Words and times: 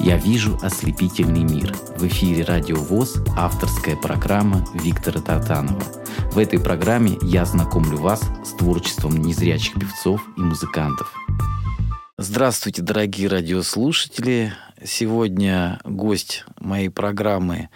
Я 0.00 0.16
вижу 0.16 0.56
ослепительный 0.62 1.42
мир. 1.42 1.74
В 1.96 2.06
эфире 2.06 2.44
Радио 2.44 2.76
ВОЗ 2.76 3.16
авторская 3.36 3.96
программа 3.96 4.64
Виктора 4.72 5.20
Татанова. 5.20 5.82
В 6.30 6.38
этой 6.38 6.60
программе 6.60 7.18
я 7.22 7.44
знакомлю 7.44 7.98
вас 7.98 8.22
с 8.44 8.52
творчеством 8.52 9.16
незрячих 9.16 9.74
певцов 9.74 10.22
и 10.36 10.40
музыкантов. 10.40 11.12
Здравствуйте, 12.16 12.82
дорогие 12.82 13.28
радиослушатели. 13.28 14.52
Сегодня 14.84 15.80
гость 15.84 16.44
моей 16.60 16.90
программы 16.90 17.68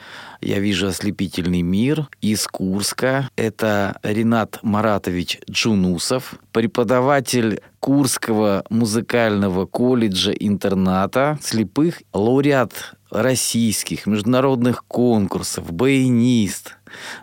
«Я 0.42 0.58
вижу 0.58 0.88
ослепительный 0.88 1.62
мир» 1.62 2.08
из 2.20 2.48
Курска. 2.48 3.30
Это 3.36 4.00
Ренат 4.02 4.58
Маратович 4.62 5.38
Джунусов, 5.48 6.34
преподаватель 6.50 7.62
Курского 7.78 8.64
музыкального 8.68 9.66
колледжа-интерната 9.66 11.38
слепых, 11.40 12.02
лауреат 12.12 12.96
российских 13.10 14.06
международных 14.06 14.84
конкурсов, 14.86 15.72
баянист. 15.72 16.76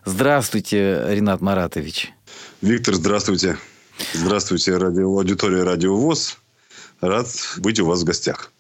Здравствуйте, 0.06 1.04
Ренат 1.10 1.42
Маратович. 1.42 2.14
Виктор, 2.62 2.96
здравствуйте. 2.96 3.58
Здравствуйте, 4.14 4.78
радио, 4.78 5.10
аудитория 5.10 5.64
Радио 5.64 5.96
ВОЗ. 5.98 6.38
Рад 7.02 7.28
быть 7.58 7.82
у 7.82 7.86
вас 7.86 8.02
в 8.02 8.06
гостях. 8.06 8.54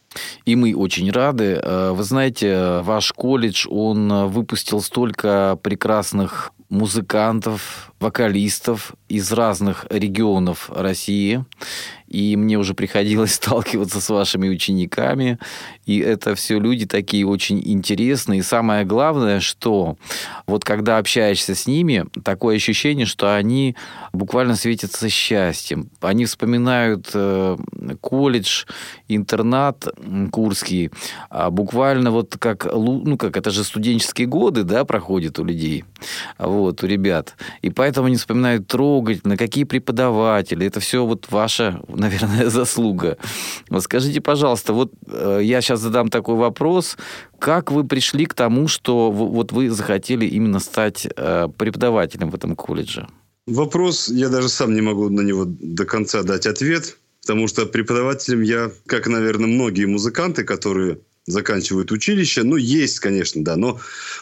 И 0.45 0.55
мы 0.55 0.75
очень 0.75 1.11
рады. 1.11 1.59
Э, 1.61 1.91
вы 1.91 2.03
знаете, 2.03 2.79
ваш 2.81 3.11
колледж, 3.11 3.67
он 3.69 4.27
выпустил 4.27 4.81
столько 4.81 5.57
прекрасных 5.61 6.51
музыкантов, 6.69 7.91
вокалистов 7.99 8.93
из 9.07 9.31
разных 9.31 9.85
регионов 9.89 10.69
России 10.73 11.43
и 12.09 12.35
мне 12.35 12.57
уже 12.57 12.73
приходилось 12.73 13.33
сталкиваться 13.35 14.01
с 14.01 14.09
вашими 14.09 14.49
учениками, 14.49 15.39
и 15.85 15.99
это 15.99 16.35
все 16.35 16.59
люди 16.59 16.85
такие 16.85 17.25
очень 17.25 17.61
интересные. 17.63 18.39
И 18.39 18.43
самое 18.43 18.83
главное, 18.83 19.39
что 19.39 19.95
вот 20.47 20.63
когда 20.63 20.97
общаешься 20.97 21.55
с 21.55 21.67
ними, 21.67 22.05
такое 22.23 22.57
ощущение, 22.57 23.05
что 23.05 23.35
они 23.35 23.75
буквально 24.11 24.55
светятся 24.55 25.09
счастьем. 25.09 25.89
Они 26.01 26.25
вспоминают 26.25 27.09
э, 27.13 27.57
колледж, 28.01 28.65
интернат 29.07 29.87
курский, 30.31 30.91
а 31.29 31.49
буквально 31.51 32.11
вот 32.11 32.37
как, 32.37 32.65
ну 32.65 33.17
как, 33.17 33.37
это 33.37 33.51
же 33.51 33.63
студенческие 33.63 34.27
годы, 34.27 34.63
да, 34.63 34.83
проходят 34.83 35.39
у 35.39 35.43
людей, 35.43 35.85
вот, 36.37 36.83
у 36.83 36.87
ребят. 36.87 37.35
И 37.61 37.69
поэтому 37.69 37.88
они 37.97 38.15
вспоминают 38.15 38.67
трогательно, 38.67 39.37
какие 39.37 39.63
преподаватели. 39.63 40.65
Это 40.65 40.79
все 40.79 41.05
вот 41.05 41.27
ваше 41.29 41.79
наверное, 41.87 42.49
заслуга. 42.49 43.17
Вот 43.69 43.83
скажите, 43.83 44.21
пожалуйста, 44.21 44.73
вот 44.73 44.91
э, 45.07 45.39
я 45.43 45.61
сейчас 45.61 45.79
задам 45.79 46.09
такой 46.09 46.35
вопрос. 46.35 46.97
Как 47.39 47.71
вы 47.71 47.83
пришли 47.83 48.25
к 48.25 48.33
тому, 48.33 48.67
что 48.67 49.11
вот 49.11 49.51
вы 49.51 49.69
захотели 49.69 50.25
именно 50.25 50.59
стать 50.59 51.07
э, 51.15 51.47
преподавателем 51.57 52.29
в 52.29 52.35
этом 52.35 52.55
колледже? 52.55 53.07
Вопрос, 53.47 54.09
я 54.09 54.29
даже 54.29 54.49
сам 54.49 54.75
не 54.75 54.81
могу 54.81 55.09
на 55.09 55.21
него 55.21 55.45
до 55.47 55.85
конца 55.85 56.21
дать 56.23 56.45
ответ, 56.45 56.97
потому 57.21 57.47
что 57.47 57.65
преподавателем 57.65 58.41
я, 58.41 58.71
как, 58.85 59.07
наверное, 59.07 59.47
многие 59.47 59.85
музыканты, 59.85 60.43
которые 60.43 60.99
заканчивают 61.25 61.91
училище, 61.91 62.43
ну, 62.43 62.57
есть, 62.57 62.99
конечно, 62.99 63.43
да, 63.43 63.55
но 63.55 63.79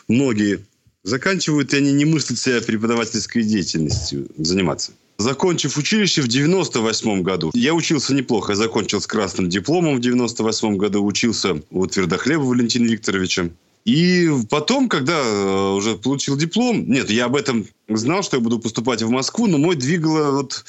многие 0.08 0.60
заканчивают, 1.08 1.74
и 1.74 1.78
они 1.78 1.94
не 1.94 2.06
мыслят 2.06 2.38
себя 2.38 2.62
преподавательской 2.62 3.44
деятельностью 3.44 4.28
заниматься. 4.38 4.92
Закончив 5.18 5.76
училище 5.78 6.22
в 6.22 6.28
98 6.28 7.24
году, 7.24 7.52
я 7.54 7.74
учился 7.74 8.14
неплохо. 8.14 8.52
Я 8.52 8.58
закончил 8.58 9.02
с 9.02 9.08
красным 9.08 9.50
дипломом 9.50 9.96
в 9.96 10.00
98 10.00 10.78
году, 10.78 11.04
учился 11.04 11.62
у 11.72 11.88
Твердохлеба 11.88 12.44
Валентина 12.44 12.86
Викторовича. 12.86 13.50
И 13.86 14.30
потом, 14.50 14.90
когда 14.90 15.18
э, 15.18 15.70
уже 15.72 15.96
получил 15.96 16.36
диплом, 16.36 16.92
нет, 16.92 17.10
я 17.10 17.26
об 17.26 17.38
этом 17.38 17.66
знал, 17.88 18.22
что 18.22 18.36
я 18.36 18.44
буду 18.44 18.60
поступать 18.60 19.02
в 19.02 19.10
Москву, 19.10 19.48
но 19.48 19.58
мой 19.58 19.78
двигало 19.78 20.32
вот 20.32 20.66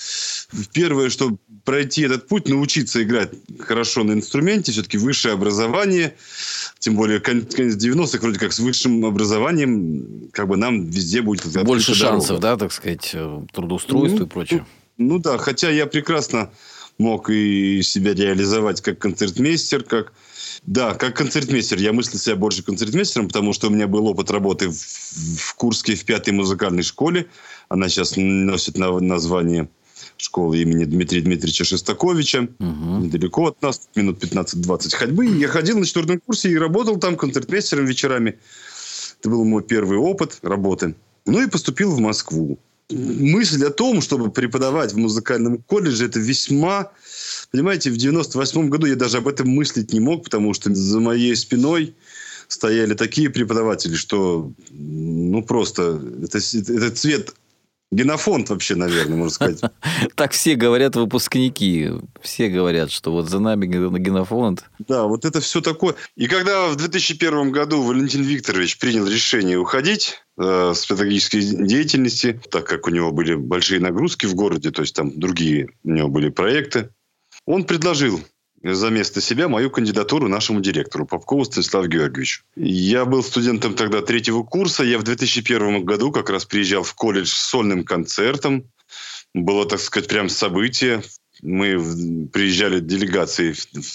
первое, 0.73 1.11
что 1.11 1.37
пройти 1.69 2.01
этот 2.01 2.29
путь, 2.29 2.49
научиться 2.49 3.03
играть 3.03 3.29
хорошо 3.59 4.03
на 4.03 4.13
инструменте, 4.13 4.73
все-таки 4.73 4.97
высшее 4.97 5.35
образование, 5.35 6.15
тем 6.79 6.97
более 6.97 7.21
конец 7.21 7.77
90-х, 7.77 8.21
вроде 8.23 8.39
как 8.39 8.55
с 8.55 8.59
высшим 8.59 9.05
образованием, 9.05 10.31
как 10.33 10.49
бы 10.49 10.57
нам 10.57 10.87
везде 10.87 11.21
будет... 11.21 11.47
Больше 11.65 11.95
шансов, 11.95 12.41
дорога. 12.41 12.43
да, 12.43 12.57
так 12.57 12.73
сказать, 12.73 13.11
э, 13.13 13.43
трудоустройство 13.53 14.21
ну, 14.21 14.25
и 14.25 14.29
прочее. 14.29 14.67
Ну, 14.97 15.09
ну 15.09 15.19
да, 15.19 15.37
хотя 15.37 15.69
я 15.69 15.85
прекрасно 15.85 16.51
мог 16.97 17.29
и 17.29 17.83
себя 17.83 18.15
реализовать 18.15 18.81
как 18.81 18.99
концертмейстер, 18.99 19.83
как 19.83 20.15
да, 20.65 20.95
как 20.95 21.17
концертмейстер. 21.17 21.79
Я 21.79 21.93
мыслю 21.93 22.19
себя 22.19 22.37
больше 22.37 22.63
концертмейстером, 22.63 23.29
потому 23.29 23.53
что 23.53 23.67
у 23.67 23.71
меня 23.71 23.87
был 23.87 24.07
опыт 24.07 24.31
работы 24.31 24.71
в, 24.71 24.75
в 24.75 25.55
Курске 25.55 25.95
в 25.97 26.05
пятой 26.07 26.33
музыкальной 26.33 26.83
школе. 26.83 27.27
Она 27.69 27.91
сейчас 27.91 28.15
носит 28.17 28.79
название 28.79 29.69
школы 30.19 30.59
имени 30.59 30.85
Дмитрия 30.85 31.21
Дмитриевича 31.21 31.65
Шестаковича. 31.65 32.49
Угу. 32.59 32.99
Недалеко 33.05 33.47
от 33.47 33.63
нас, 33.63 33.89
минут 33.95 34.23
15-20 34.23 34.95
ходьбы. 34.95 35.27
Я 35.27 35.49
ходил 35.49 35.79
на 35.79 35.87
четвертом 35.87 36.21
курсе 36.21 36.51
и 36.51 36.59
работал 36.59 36.99
там 36.99 37.17
концертмейстером 37.17 37.87
вечерами. 37.87 38.39
Это 39.21 39.31
был 39.31 39.45
мой 39.45 39.63
первый 39.63 39.99
опыт 39.99 40.39
работы. 40.43 40.95
Ну 41.27 41.43
и 41.43 41.49
поступил 41.49 41.93
в 41.93 42.01
Москву. 42.01 42.59
Мысль 42.91 43.65
о 43.65 43.71
том, 43.71 44.01
чтобы 44.01 44.31
преподавать 44.31 44.93
в 44.93 44.99
музыкальном 44.99 45.59
колледже, 45.59 46.07
это 46.07 46.21
весьма 46.21 46.91
Понимаете, 47.51 47.91
в 47.91 47.97
98 47.97 48.69
году 48.69 48.87
я 48.87 48.95
даже 48.95 49.19
об 49.19 49.29
этом 49.29 49.49
мыслить 49.49 49.93
не 49.93 50.01
мог, 50.01 50.25
потому 50.25 50.53
что 50.53 50.75
за 50.75 51.01
моей 51.01 51.35
спиной 51.35 51.95
стояли 52.47 52.95
такие 52.95 53.31
преподаватели, 53.31 53.95
что 53.95 54.53
ну 54.71 55.43
просто 55.43 56.03
это, 56.23 56.39
это 56.39 56.91
цвет 56.91 57.35
Генофонд 57.91 58.51
вообще, 58.51 58.75
наверное, 58.75 59.17
можно 59.17 59.31
сказать. 59.31 59.61
Так 60.15 60.33
все 60.33 60.57
говорят 60.57 60.97
выпускники. 60.97 61.91
Все 62.21 62.49
говорят, 62.49 62.91
что 62.91 63.13
вот 63.13 63.29
за 63.29 63.39
нами 63.41 63.67
генофонд. 63.67 64.65
Да, 64.87 65.05
вот 65.05 65.25
это 65.25 65.41
все 65.41 65.61
такое. 65.61 65.95
И 66.17 66.27
когда 66.27 66.69
в 66.69 66.77
2001 66.77 67.51
году 67.51 67.83
Валентин 67.83 68.23
Викторович 68.23 68.79
принял 68.79 69.07
решение 69.07 69.59
уходить 69.59 70.21
э, 70.39 70.73
с 70.75 70.85
педагогической 70.87 71.41
деятельности, 71.41 72.41
так 72.51 72.67
как 72.67 72.87
у 72.87 72.91
него 72.91 73.11
были 73.11 73.35
большие 73.35 73.81
нагрузки 73.81 74.27
в 74.27 74.35
городе, 74.35 74.71
то 74.71 74.83
есть 74.83 74.95
там 74.95 75.19
другие 75.19 75.71
у 75.85 75.91
него 75.91 76.09
были 76.09 76.29
проекты, 76.29 76.91
он 77.47 77.65
предложил 77.65 78.21
за 78.63 78.91
место 78.91 79.21
себя 79.21 79.49
мою 79.49 79.71
кандидатуру 79.71 80.29
нашему 80.29 80.61
директору 80.61 81.07
Попкову 81.07 81.45
Станиславу 81.45 81.87
Георгиевичу. 81.87 82.43
Я 82.57 83.05
был 83.05 83.23
студентом 83.23 83.75
тогда 83.75 84.03
третьего 84.03 84.43
курса. 84.43 84.85
Я 84.85 84.99
в 84.99 85.03
2001 85.03 85.85
году 85.85 86.11
как 86.13 86.31
раз 86.31 86.45
приезжал 86.45 86.83
в 86.83 86.95
колледж 86.95 87.29
с 87.29 87.49
сольным 87.49 87.85
концертом. 87.85 88.65
Было, 89.35 89.67
так 89.67 89.81
сказать, 89.81 90.09
прям 90.09 90.29
событие 90.29 91.03
мы 91.43 92.29
приезжали 92.33 92.81
делегации, 92.81 93.55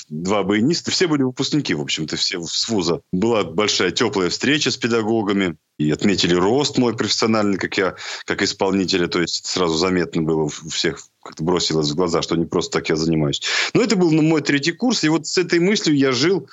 два 0.09 0.43
баяниста, 0.43 0.91
все 0.91 1.07
были 1.07 1.23
выпускники, 1.23 1.73
в 1.73 1.81
общем-то, 1.81 2.15
все 2.15 2.41
с 2.41 2.67
вуза. 2.69 3.01
Была 3.11 3.43
большая 3.43 3.91
теплая 3.91 4.29
встреча 4.29 4.71
с 4.71 4.77
педагогами, 4.77 5.57
и 5.77 5.89
отметили 5.91 6.35
рост 6.35 6.77
мой 6.77 6.95
профессиональный, 6.95 7.57
как 7.57 7.77
я, 7.77 7.95
как 8.25 8.41
исполнителя, 8.41 9.07
то 9.07 9.21
есть 9.21 9.45
сразу 9.47 9.75
заметно 9.75 10.21
было 10.21 10.43
у 10.43 10.69
всех, 10.69 10.99
как-то 11.23 11.43
бросилось 11.43 11.89
в 11.89 11.95
глаза, 11.95 12.21
что 12.21 12.35
не 12.35 12.45
просто 12.45 12.79
так 12.79 12.89
я 12.89 12.95
занимаюсь. 12.95 13.41
Но 13.73 13.81
это 13.81 13.95
был 13.95 14.11
ну, 14.11 14.21
мой 14.21 14.41
третий 14.41 14.71
курс, 14.71 15.03
и 15.03 15.09
вот 15.09 15.25
с 15.25 15.37
этой 15.37 15.59
мыслью 15.59 15.97
я 15.97 16.11
жил 16.11 16.47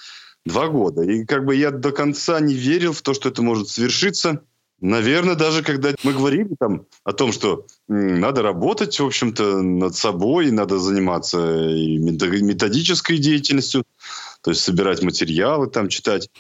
два 0.47 0.69
года. 0.69 1.03
И 1.03 1.25
как 1.27 1.45
бы 1.45 1.55
я 1.55 1.71
до 1.71 1.93
конца 1.93 2.41
не 2.41 2.55
верил 2.55 2.93
в 2.93 3.03
то, 3.03 3.15
что 3.15 3.29
это 3.29 3.43
может 3.43 3.69
свершиться. 3.69 4.43
Наверное, 4.81 5.35
даже 5.35 5.63
когда 5.63 5.91
мы 6.03 6.13
говорили 6.13 6.55
там 6.59 6.87
о 7.05 7.13
том, 7.13 7.33
что 7.33 7.67
надо 7.89 8.43
работать, 8.43 8.99
в 8.99 9.05
общем-то, 9.05 9.61
над 9.63 9.95
собой, 9.95 10.51
надо 10.51 10.79
заниматься 10.79 11.69
и 11.69 11.99
методической 11.99 13.19
деятельностью, 13.19 13.85
то 14.43 14.51
есть 14.51 14.63
собирать 14.63 15.03
материалы, 15.03 15.69
там 15.69 15.89
читать. 15.89 16.31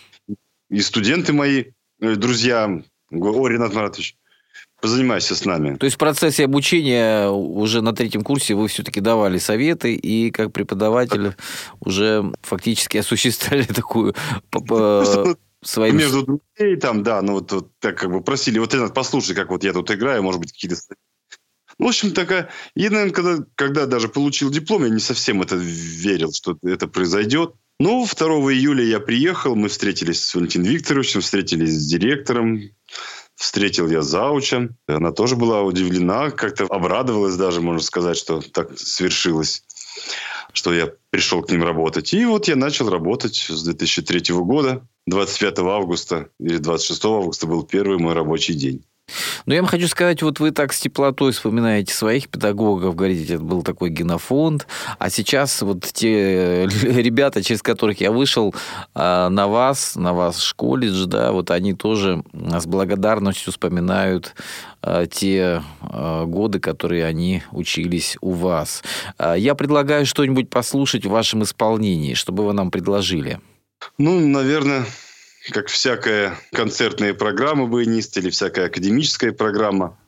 И 0.70 0.81
студенты 0.81 1.32
мои, 1.32 1.65
э, 2.00 2.15
друзья, 2.15 2.82
о, 3.11 3.49
Ренат 3.49 3.75
Маратович, 3.75 4.17
позанимайся 4.81 5.35
с 5.35 5.44
нами. 5.44 5.76
То 5.76 5.85
есть 5.85 5.97
в 5.97 5.99
процессе 5.99 6.44
обучения 6.44 7.29
уже 7.29 7.82
на 7.82 7.93
третьем 7.93 8.23
курсе 8.23 8.55
вы 8.55 8.69
все-таки 8.69 9.00
давали 9.00 9.38
советы 9.38 9.94
и 9.94 10.31
как 10.31 10.53
преподаватель 10.53 11.35
уже 11.81 12.32
фактически 12.43 12.99
осуществляли 12.99 13.65
такую 13.75 14.15
своим... 15.62 15.97
Между 15.97 16.23
друзей 16.23 16.77
там, 16.77 17.03
да, 17.03 17.23
ну 17.23 17.35
вот, 17.35 17.53
вот 17.53 17.71
так 17.79 17.99
как 17.99 18.11
бы 18.11 18.23
просили, 18.23 18.59
вот 18.59 18.75
Ренат, 18.75 18.95
послушай, 18.95 19.35
как 19.35 19.51
вот 19.51 19.65
я 19.65 19.73
тут 19.73 19.91
играю, 19.91 20.23
может 20.23 20.41
быть, 20.41 20.53
какие-то... 20.53 20.77
Ну, 21.79 21.87
в 21.87 21.89
общем, 21.89 22.12
такая... 22.12 22.51
Я, 22.75 22.91
наверное, 22.91 23.15
когда, 23.15 23.45
когда 23.55 23.87
даже 23.87 24.09
получил 24.09 24.51
диплом, 24.51 24.85
я 24.85 24.91
не 24.91 25.01
совсем 25.01 25.41
это 25.41 25.57
верил, 25.57 26.33
что 26.33 26.59
это 26.62 26.89
произойдет. 26.89 27.55
Ну, 27.79 28.07
2 28.07 28.27
июля 28.53 28.85
я 28.85 29.01
приехал, 29.01 29.57
мы 29.57 29.69
встретились 29.69 30.23
с 30.23 30.35
Валентином 30.35 30.69
Викторовичем, 30.69 31.23
встретились 31.23 31.73
с 31.73 31.87
директором, 31.87 32.61
встретил 33.35 33.89
я 33.89 34.03
зауча. 34.03 34.69
Она 34.87 35.13
тоже 35.13 35.37
была 35.37 35.63
удивлена, 35.63 36.31
как-то 36.31 36.65
обрадовалась 36.65 37.37
даже, 37.37 37.63
можно 37.63 37.81
сказать, 37.81 38.19
что 38.19 38.43
так 38.43 38.79
свершилось. 38.79 39.63
Что 40.52 40.73
я 40.73 40.93
пришел 41.11 41.43
к 41.43 41.50
ним 41.50 41.62
работать. 41.62 42.12
И 42.12 42.25
вот 42.25 42.49
я 42.49 42.56
начал 42.56 42.88
работать 42.88 43.37
с 43.37 43.62
2003 43.62 44.35
года. 44.37 44.87
25 45.06 45.58
августа 45.61 46.29
или 46.38 46.58
26 46.58 47.05
августа 47.05 47.47
был 47.47 47.64
первый 47.64 47.99
мой 47.99 48.14
рабочий 48.14 48.55
день. 48.55 48.85
Но 49.47 49.55
я 49.55 49.61
вам 49.61 49.69
хочу 49.69 49.89
сказать, 49.89 50.23
вот 50.23 50.41
вы 50.41 50.51
так 50.51 50.73
с 50.73 50.81
теплотой 50.81 51.33
вспоминаете 51.33 51.95
своих 51.95 52.29
педагогов, 52.29 52.95
говорите, 52.95 53.35
это 53.35 53.43
был 53.43 53.62
такой 53.62 53.91
генофонд, 53.91 54.67
а 54.99 55.11
сейчас 55.11 55.62
вот 55.62 55.85
те 55.93 56.67
ребята, 56.83 57.43
через 57.43 57.62
которых 57.62 58.01
я 58.01 58.11
вышел, 58.11 58.55
а, 58.95 59.29
на 59.29 59.49
вас, 59.49 59.97
на 59.97 60.12
вас 60.12 60.53
колледж, 60.55 61.07
да, 61.07 61.33
вот 61.33 61.51
они 61.51 61.75
тоже 61.75 62.23
с 62.33 62.67
благодарностью 62.67 63.53
вспоминают 63.53 64.35
а, 64.83 65.07
те 65.07 65.63
а, 65.83 66.25
годы, 66.25 66.61
которые 66.61 67.05
они 67.05 67.43
учились 67.53 68.17
у 68.21 68.33
вас. 68.33 68.83
Я 69.37 69.55
предлагаю 69.55 70.06
что-нибудь 70.06 70.51
послушать 70.51 71.05
в 71.05 71.11
вашем 71.11 71.43
исполнении, 71.43 72.15
чтобы 72.15 72.45
вы 72.45 72.53
нам 72.53 72.71
предложили. 72.71 73.41
Ну, 73.99 74.21
наверное, 74.21 74.85
как 75.53 75.69
всякая 75.69 76.39
концертная 76.53 77.15
программа 77.15 77.67
баянист 77.67 78.17
или 78.19 78.31
всякая 78.31 78.67
академическая 78.67 79.33
программа. 79.33 79.99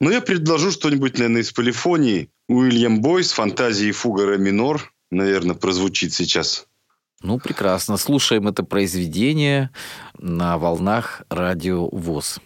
Но 0.00 0.10
я 0.10 0.20
предложу 0.20 0.70
что-нибудь, 0.70 1.18
наверное, 1.18 1.42
из 1.42 1.52
полифонии. 1.52 2.30
Уильям 2.48 3.00
Бойс, 3.00 3.32
фантазии 3.32 3.92
фуга 3.92 4.26
ре 4.26 4.38
минор, 4.38 4.92
наверное, 5.10 5.54
прозвучит 5.54 6.12
сейчас. 6.12 6.66
Ну, 7.22 7.38
прекрасно. 7.38 7.96
Слушаем 7.96 8.48
это 8.48 8.64
произведение 8.64 9.70
на 10.18 10.58
волнах 10.58 11.22
радио 11.30 11.88
ВОЗ. 11.88 12.40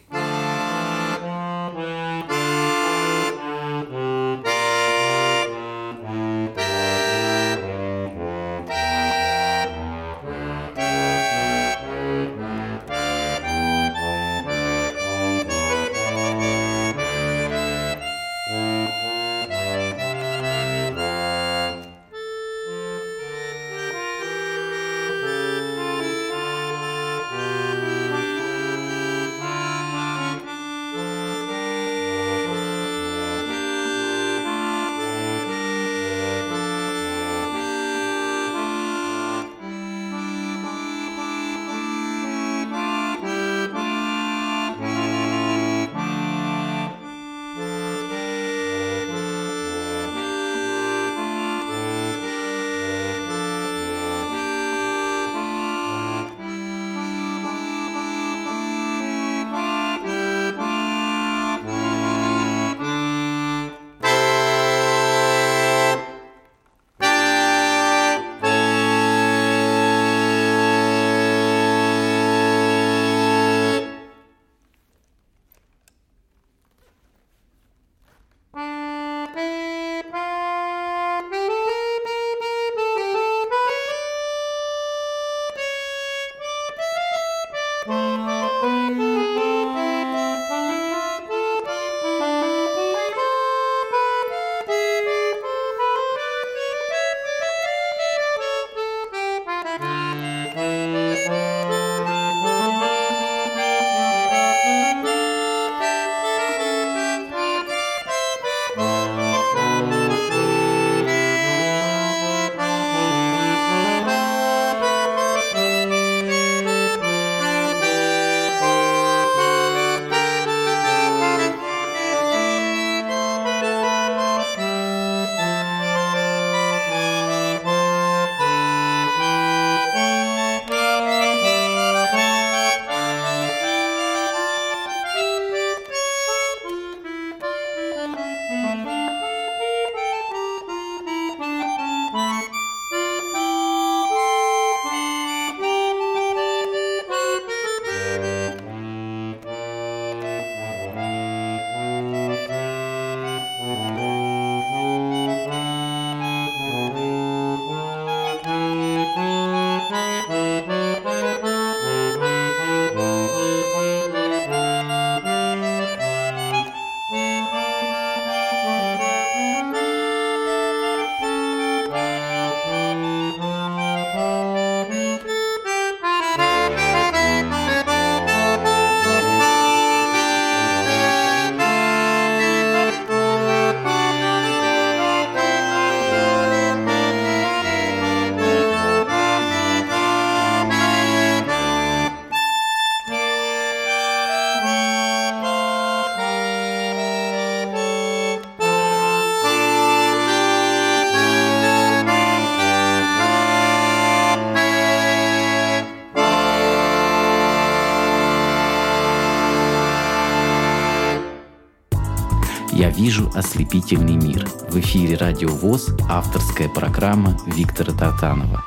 «Вижу 213.09 213.31
ослепительный 213.35 214.17
мир». 214.17 214.47
В 214.69 214.79
эфире 214.81 215.17
«Радио 215.17 215.49
ВОЗ» 215.49 215.97
авторская 216.11 216.69
программа 216.69 217.39
Виктора 217.47 217.95
Татанова. 217.95 218.63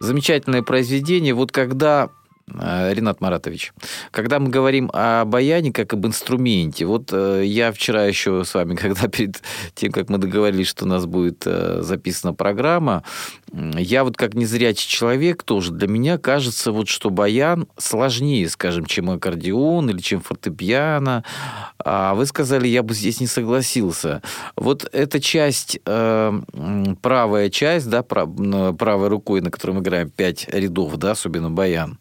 Замечательное 0.00 0.62
произведение. 0.62 1.34
Вот 1.34 1.52
когда 1.52 2.08
Э, 2.54 2.92
Ренат 2.92 3.20
Маратович, 3.20 3.72
когда 4.10 4.38
мы 4.38 4.48
говорим 4.48 4.90
о 4.92 5.24
баяне 5.24 5.72
как 5.72 5.92
об 5.92 6.06
инструменте, 6.06 6.86
вот 6.86 7.10
э, 7.12 7.42
я 7.44 7.72
вчера 7.72 8.04
еще 8.04 8.44
с 8.44 8.54
вами, 8.54 8.74
когда 8.76 9.08
перед 9.08 9.42
тем, 9.74 9.92
как 9.92 10.08
мы 10.08 10.18
договорились, 10.18 10.68
что 10.68 10.84
у 10.84 10.88
нас 10.88 11.06
будет 11.06 11.42
э, 11.46 11.80
записана 11.82 12.34
программа, 12.34 13.04
я 13.52 14.04
вот 14.04 14.16
как 14.16 14.34
незрячий 14.34 14.88
человек 14.88 15.42
тоже, 15.42 15.72
для 15.72 15.88
меня 15.88 16.18
кажется, 16.18 16.72
вот 16.72 16.88
что 16.88 17.10
баян 17.10 17.66
сложнее, 17.76 18.48
скажем, 18.48 18.86
чем 18.86 19.10
аккордеон 19.10 19.90
или 19.90 19.98
чем 19.98 20.20
фортепиано. 20.20 21.24
А 21.84 22.14
вы 22.14 22.26
сказали, 22.26 22.66
я 22.68 22.82
бы 22.82 22.94
здесь 22.94 23.20
не 23.20 23.26
согласился. 23.26 24.22
Вот 24.56 24.88
эта 24.92 25.20
часть, 25.20 25.80
правая 25.84 27.50
часть, 27.50 27.90
да, 27.90 28.02
правой 28.02 29.08
рукой, 29.08 29.40
на 29.40 29.50
которой 29.50 29.72
мы 29.72 29.80
играем 29.80 30.10
пять 30.10 30.48
рядов, 30.48 30.96
да, 30.96 31.12
особенно 31.12 31.50
баян, 31.50 31.98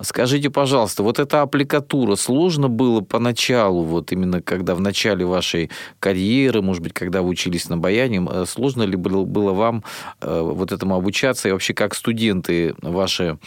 Скажите, 0.00 0.50
пожалуйста, 0.50 1.02
вот 1.02 1.18
эта 1.18 1.42
аппликатура 1.42 2.16
сложно 2.16 2.68
было 2.68 3.00
поначалу, 3.00 3.82
вот 3.82 4.12
именно 4.12 4.42
когда 4.42 4.74
в 4.74 4.80
начале 4.80 5.24
вашей 5.24 5.70
карьеры, 5.98 6.62
может 6.62 6.82
быть, 6.82 6.92
когда 6.92 7.22
вы 7.22 7.28
учились 7.30 7.68
на 7.68 7.78
баяне, 7.78 8.24
э, 8.30 8.44
сложно 8.46 8.82
ли 8.82 8.96
было, 8.96 9.24
было 9.24 9.52
вам 9.52 9.84
э, 10.20 10.40
вот 10.40 10.72
этому 10.84 10.96
обучаться 10.96 11.48
и 11.48 11.52
вообще 11.52 11.72
как 11.72 11.94
студенты 11.94 12.74
ваши 12.82 13.38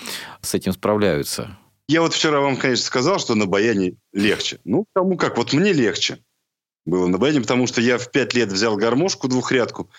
с 0.42 0.56
этим 0.56 0.74
справляются? 0.74 1.56
Я 1.88 2.02
вот 2.02 2.14
вчера 2.14 2.42
вам, 2.42 2.58
конечно, 2.58 2.84
сказал, 2.84 3.20
что 3.20 3.36
на 3.36 3.46
баяне 3.46 3.94
легче. 4.12 4.60
Ну, 4.66 4.86
тому 4.94 5.16
как, 5.16 5.38
вот 5.38 5.54
мне 5.54 5.72
легче 5.72 6.18
было 6.86 7.08
на 7.08 7.18
баяне, 7.18 7.42
потому 7.42 7.68
что 7.68 7.80
я 7.80 7.98
в 7.98 8.12
пять 8.12 8.34
лет 8.34 8.52
взял 8.52 8.76
гармошку 8.76 9.28
двухрядку, 9.28 9.90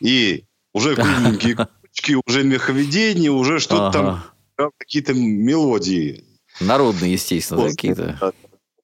и 0.00 0.44
уже 0.72 0.94
кругленькие 0.94 1.56
кучки, 1.56 2.16
уже 2.24 2.44
меховедение, 2.44 3.30
уже 3.30 3.58
что-то 3.58 3.88
ага. 3.88 4.24
там 4.56 4.70
какие-то 4.78 5.14
мелодии. 5.14 6.24
Народные, 6.60 7.12
естественно, 7.12 7.62
вот, 7.62 7.70
какие-то. 7.72 8.32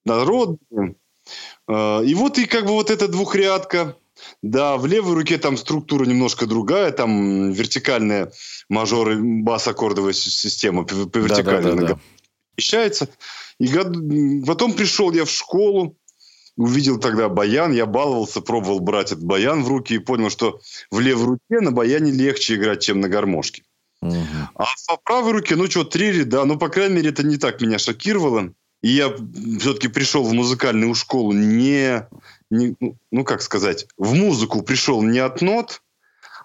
Народные. 0.03 0.95
А, 1.67 2.01
и 2.01 2.13
вот 2.13 2.37
и 2.37 2.45
как 2.45 2.65
бы 2.65 2.71
вот 2.71 2.91
эта 2.91 3.07
двухрядка. 3.07 3.95
Да, 4.41 4.77
в 4.77 4.85
левой 4.85 5.15
руке 5.15 5.37
там 5.37 5.57
структура 5.57 6.05
немножко 6.05 6.45
другая, 6.45 6.91
там 6.91 7.51
вертикальная 7.51 8.31
мажор 8.69 9.11
и 9.11 9.15
бас-аккордовая 9.17 10.13
система 10.13 10.83
по 10.83 11.17
вертикали 11.17 11.63
да, 11.63 11.73
да, 11.73 11.87
да, 11.87 11.99
И 13.59 13.67
потом 14.45 14.73
пришел 14.73 15.11
я 15.11 15.25
в 15.25 15.29
школу, 15.29 15.97
увидел 16.57 16.99
тогда 16.99 17.29
баян, 17.29 17.73
я 17.73 17.85
баловался, 17.85 18.41
пробовал 18.41 18.79
брать 18.79 19.11
этот 19.11 19.23
баян 19.23 19.63
в 19.63 19.67
руки 19.67 19.95
и 19.95 19.99
понял, 19.99 20.29
что 20.29 20.59
в 20.91 20.99
левой 20.99 21.25
руке 21.25 21.59
на 21.61 21.71
баяне 21.71 22.11
легче 22.11 22.55
играть, 22.55 22.81
чем 22.81 22.99
на 23.01 23.09
гармошке. 23.09 23.63
А 24.01 24.65
по 24.87 24.97
правой 25.03 25.31
руке, 25.31 25.55
ну 25.55 25.69
что, 25.69 25.83
три 25.83 26.11
ряда, 26.11 26.45
ну, 26.45 26.57
по 26.57 26.69
крайней 26.69 26.95
мере, 26.95 27.09
это 27.09 27.23
не 27.25 27.37
так 27.37 27.61
меня 27.61 27.79
шокировало. 27.79 28.53
И 28.81 28.89
я 28.89 29.11
все-таки 29.59 29.87
пришел 29.87 30.23
в 30.23 30.33
музыкальную 30.33 30.93
школу 30.93 31.31
не, 31.31 32.07
не, 32.49 32.75
ну, 33.11 33.23
как 33.23 33.41
сказать, 33.41 33.87
в 33.97 34.13
музыку 34.13 34.61
пришел 34.61 35.01
не 35.01 35.19
от 35.19 35.41
нот, 35.41 35.81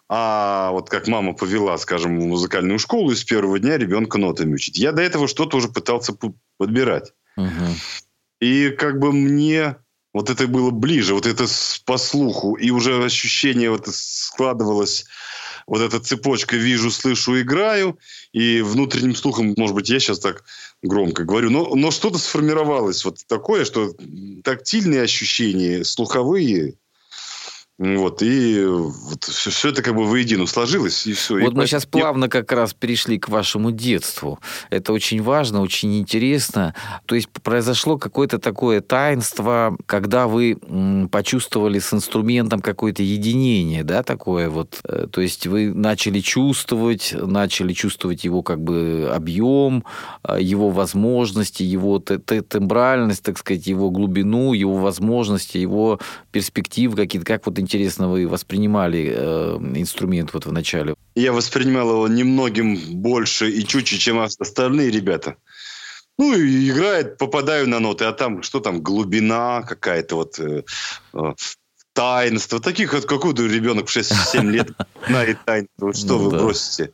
а 0.09 0.71
вот 0.73 0.90
как 0.90 1.07
мама 1.07 1.35
повела, 1.35 1.78
скажем, 1.78 2.19
в 2.19 2.25
музыкальную 2.25 2.78
школу, 2.78 3.12
и 3.12 3.14
с 3.14 3.23
первого 3.23 3.59
дня 3.59 3.78
ребенка 3.78 4.19
нотами 4.19 4.54
учить. 4.54 4.78
Я 4.78 4.92
до 4.92 5.02
этого 5.02 5.28
что-то 5.28 5.57
уже 5.57 5.69
пытался 5.69 6.16
подбирать. 6.59 7.12
Угу. 7.37 7.66
И 8.40 8.71
как 8.71 8.99
бы 8.99 9.12
мне 9.12 9.76
вот 10.12 10.30
это 10.30 10.49
было 10.49 10.71
ближе, 10.71 11.14
вот 11.14 11.26
это 11.26 11.47
по 11.85 11.97
слуху, 11.97 12.54
и 12.54 12.71
уже 12.71 13.04
ощущение 13.04 13.71
вот 13.71 13.87
складывалось 13.87 15.07
вот 15.71 15.81
эта 15.83 16.00
цепочка 16.00 16.57
«вижу, 16.57 16.91
слышу, 16.91 17.41
играю», 17.41 17.97
и 18.33 18.61
внутренним 18.61 19.15
слухом, 19.15 19.55
может 19.57 19.77
быть, 19.77 19.89
я 19.89 20.00
сейчас 20.00 20.19
так 20.19 20.43
громко 20.83 21.23
говорю, 21.23 21.50
но, 21.50 21.77
но 21.77 21.93
что-то 21.93 22.19
сформировалось 22.19 23.05
вот 23.05 23.25
такое, 23.29 23.65
что 23.65 23.95
тактильные 24.43 25.03
ощущения, 25.03 25.85
слуховые, 25.85 26.75
вот, 27.81 28.21
и 28.21 28.63
вот 28.63 29.25
все, 29.25 29.49
все 29.49 29.71
это 29.71 29.81
как 29.81 29.95
бы 29.95 30.05
воедино 30.05 30.45
сложилось, 30.45 31.07
и 31.07 31.15
все. 31.15 31.41
Вот 31.41 31.55
и 31.55 31.57
мы 31.57 31.67
сейчас 31.67 31.87
плавно 31.87 32.29
как 32.29 32.53
раз 32.53 32.75
перешли 32.75 33.19
к 33.19 33.31
вашему 33.31 33.71
детству. 33.71 34.39
Это 34.69 34.93
очень 34.93 35.23
важно, 35.23 35.63
очень 35.63 35.99
интересно. 35.99 36.75
То 37.07 37.15
есть 37.15 37.31
произошло 37.31 37.97
какое-то 37.97 38.39
такое 38.39 38.83
таинство, 38.83 39.79
когда 39.87 40.27
вы 40.27 40.59
почувствовали 41.11 41.79
с 41.79 41.95
инструментом 41.95 42.61
какое-то 42.61 43.03
единение, 43.03 43.83
да, 43.83 44.03
такое 44.03 44.51
вот. 44.51 44.81
Э, 44.85 45.07
то 45.11 45.23
есть 45.23 45.47
вы 45.47 45.73
начали 45.73 46.21
чувствовать, 46.21 47.15
начали 47.19 47.73
чувствовать 47.73 48.25
его 48.25 48.43
как 48.43 48.61
бы 48.61 49.11
объем, 49.11 49.87
э, 50.25 50.37
его 50.39 50.69
возможности, 50.69 51.63
его 51.63 51.99
тембральность, 51.99 53.23
так 53.23 53.39
сказать, 53.39 53.67
его 53.67 53.91
глубину, 53.91 54.53
его 54.53 54.75
возможности, 54.75 55.57
его 55.57 55.99
перспективы 56.31 56.95
какие-то. 56.95 57.27
Как 57.27 57.47
вот 57.47 57.59
интересно 57.59 57.70
вы 58.09 58.27
воспринимали 58.27 59.12
э, 59.15 59.57
инструмент 59.77 60.33
вот 60.33 60.47
в 60.47 60.53
начале? 60.53 60.95
Я 61.15 61.33
воспринимал 61.33 61.91
его 61.91 62.09
немногим 62.09 62.77
больше 63.00 63.50
и 63.50 63.67
чуть-чуть, 63.67 64.00
чем 64.00 64.19
остальные 64.21 64.91
ребята. 64.91 65.37
Ну, 66.19 66.35
и 66.35 66.69
играет, 66.69 67.17
попадаю 67.17 67.69
на 67.69 67.81
ноты, 67.81 68.05
а 68.05 68.12
там 68.12 68.43
что 68.43 68.61
там, 68.61 68.83
глубина 68.83 69.62
какая-то 69.62 70.17
вот, 70.17 70.39
э, 70.39 70.65
э, 71.15 71.35
таинство. 71.95 72.61
Таких 72.61 72.93
вот 72.93 73.07
какой-то 73.07 73.47
ребенок 73.47 73.89
в 73.89 73.97
6-7 73.97 74.50
лет 74.50 74.69
знает 75.09 75.39
таинство. 75.45 75.95
Что 75.95 76.19
вы 76.19 76.31
бросите? 76.39 76.93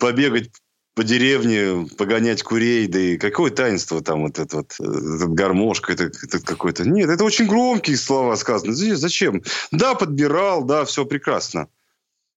Побегать 0.00 0.50
по 0.98 1.04
деревне 1.04 1.88
погонять 1.96 2.42
курей, 2.42 2.88
да 2.88 2.98
и 2.98 3.18
какое 3.18 3.52
таинство 3.52 4.02
там 4.02 4.22
вот 4.22 4.40
это 4.40 4.56
вот, 4.56 4.74
этот 4.80 5.32
гармошка, 5.32 5.92
это, 5.92 6.06
это 6.06 6.40
какой-то... 6.40 6.88
Нет, 6.88 7.08
это 7.08 7.22
очень 7.22 7.46
громкие 7.46 7.96
слова 7.96 8.34
сказаны. 8.34 8.74
Зачем? 8.74 9.44
Да, 9.70 9.94
подбирал, 9.94 10.64
да, 10.64 10.84
все 10.84 11.04
прекрасно. 11.04 11.68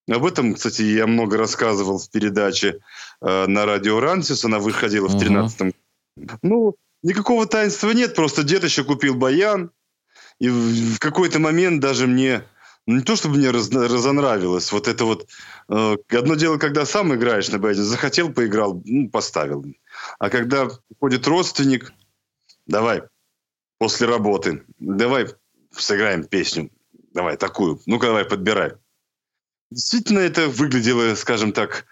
Об 0.08 0.24
этом, 0.28 0.54
кстати, 0.54 0.84
я 0.84 1.08
много 1.08 1.38
рассказывал 1.38 1.98
в 1.98 2.08
передаче 2.12 2.78
э, 3.20 3.48
на 3.48 3.66
радио 3.66 4.00
Рансис. 4.00 4.46
Она 4.46 4.60
выходила 4.60 5.08
в 5.08 5.16
13-м. 5.16 5.74
Ну, 6.44 6.76
никакого 7.02 7.48
таинства 7.48 7.90
нет. 7.90 8.14
Просто 8.14 8.44
дед 8.44 8.64
еще 8.64 8.84
купил 8.84 9.16
баян. 9.16 9.72
И 10.38 10.50
в, 10.50 10.98
в 10.98 11.00
какой-то 11.00 11.40
момент 11.40 11.80
даже 11.82 12.06
мне 12.06 12.44
не 12.88 13.02
то 13.02 13.16
чтобы 13.16 13.38
мне 13.38 13.52
раз, 13.52 13.70
разонравилось, 13.72 14.72
вот 14.72 14.88
это 14.88 15.06
вот... 15.06 15.28
Э, 15.70 15.98
одно 16.10 16.36
дело, 16.36 16.58
когда 16.58 16.86
сам 16.86 17.14
играешь 17.14 17.50
на 17.50 17.60
баяне, 17.60 17.82
захотел, 17.82 18.32
поиграл, 18.32 18.82
ну, 18.86 19.10
поставил. 19.10 19.66
А 20.20 20.30
когда 20.30 20.70
приходит 20.90 21.28
родственник, 21.28 21.94
давай, 22.66 23.04
после 23.78 24.08
работы, 24.08 24.64
давай 24.80 25.28
сыграем 25.72 26.26
песню, 26.26 26.72
давай 27.14 27.38
такую, 27.38 27.80
ну-ка 27.86 28.08
давай 28.08 28.26
подбирай. 28.26 28.74
Действительно, 29.70 30.20
это 30.20 30.50
выглядело, 30.50 31.16
скажем 31.16 31.54
так, 31.54 31.86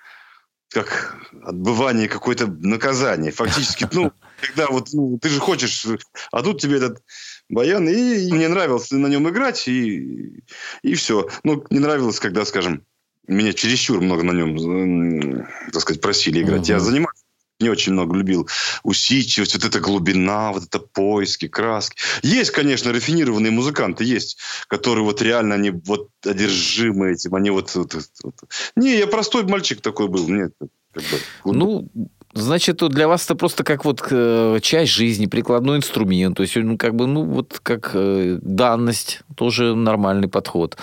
как 0.69 1.15
отбывание 1.43 2.08
какое-то 2.08 2.48
наказание. 2.48 3.31
Фактически, 3.31 3.88
ну, 3.91 4.12
когда 4.41 4.67
вот 4.67 4.89
ну, 4.93 5.17
ты 5.19 5.29
же 5.29 5.39
хочешь, 5.39 5.86
а 6.31 6.41
тут 6.41 6.62
тебе 6.62 6.77
этот 6.77 7.01
баян, 7.50 7.88
и, 7.88 8.27
и 8.27 8.31
мне 8.31 8.48
нравилось 8.48 8.91
на 8.91 9.08
нем 9.08 9.29
играть, 9.29 9.67
и, 9.67 10.43
и 10.81 10.93
все. 10.96 11.29
Ну, 11.43 11.63
не 11.69 11.79
нравилось, 11.79 12.19
когда, 12.19 12.46
скажем, 12.46 12.84
меня 13.27 13.53
чересчур 13.53 14.01
много 14.01 14.24
на 14.24 14.31
нем, 14.31 15.48
так 15.72 15.81
сказать, 15.81 16.01
просили 16.01 16.41
играть. 16.41 16.69
Uh-huh. 16.69 16.74
Я 16.74 16.79
занимался 16.79 17.24
не 17.60 17.69
очень 17.69 17.93
много 17.93 18.15
любил 18.15 18.48
усидчивость, 18.84 19.53
вот 19.53 19.65
эта 19.65 19.79
глубина, 19.79 20.51
вот 20.53 20.63
это 20.63 20.79
поиски, 20.79 21.48
краски. 21.48 21.98
Есть, 22.24 22.51
конечно, 22.51 22.93
рафинированные 22.93 23.51
музыканты, 23.51 24.05
есть, 24.05 24.38
которые 24.67 25.03
вот 25.03 25.22
реально, 25.22 25.55
они 25.55 25.72
вот 25.72 26.10
одержимы 26.25 27.12
этим, 27.12 27.36
они 27.36 27.50
вот... 27.50 27.75
вот, 27.75 27.93
вот. 28.24 28.36
Не, 28.75 28.98
я 28.98 29.08
простой 29.08 29.43
мальчик 29.43 29.81
такой 29.81 30.08
был, 30.08 30.27
нет. 30.29 30.53
Как 30.93 31.03
бы, 31.03 31.53
ну, 31.53 31.89
Значит, 32.33 32.77
для 32.89 33.07
вас 33.07 33.25
это 33.25 33.36
просто 33.36 33.63
как 33.63 33.86
вот 33.86 34.05
э, 34.12 34.59
часть 34.62 34.91
жизни, 34.91 35.25
прикладной 35.25 35.77
инструмент. 35.77 36.38
То 36.38 36.43
есть, 36.43 36.55
ну, 36.55 36.77
как 36.77 36.95
бы, 36.95 37.07
ну, 37.07 37.24
вот 37.24 37.59
как 37.63 37.91
э, 37.95 38.38
данность, 38.41 39.21
тоже 39.36 39.74
нормальный 39.74 40.27
подход. 40.27 40.77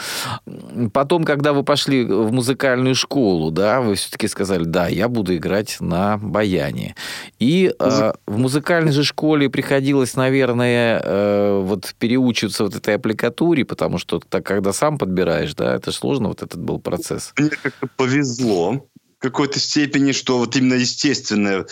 Потом, 0.93 1.25
когда 1.25 1.53
вы 1.53 1.63
пошли 1.63 2.05
в 2.05 2.33
музыкальную 2.33 2.97
школу, 2.97 3.53
да, 3.53 3.81
вы 3.81 3.95
все-таки 3.95 4.27
сказали, 4.27 4.65
да, 4.65 4.89
я 4.89 5.09
буду 5.09 5.37
играть 5.37 5.77
на 5.79 6.19
баяне. 6.19 6.97
И 7.39 7.73
э, 7.79 8.13
в 8.27 8.39
музыкальной 8.39 8.91
же 8.93 9.05
школе 9.05 9.49
приходилось, 9.49 10.17
наверное, 10.17 11.01
э, 11.05 11.61
вот 11.63 11.95
переучиваться 11.99 12.65
вот 12.65 12.75
этой 12.75 12.97
аппликатуре, 12.97 13.65
потому 13.65 13.99
что 13.99 14.19
так, 14.19 14.45
когда 14.45 14.73
сам 14.73 14.99
подбираешь, 14.99 15.55
да, 15.55 15.77
это 15.77 15.93
сложно, 15.93 16.29
вот 16.29 16.43
этот 16.43 16.61
был 16.61 16.81
процесс. 16.81 17.33
Мне 17.39 17.51
как-то 17.51 17.87
повезло 17.97 18.85
какой-то 19.19 19.59
степени, 19.59 20.13
что 20.13 20.39
вот 20.39 20.57
именно 20.57 20.75
естественная, 20.75 21.67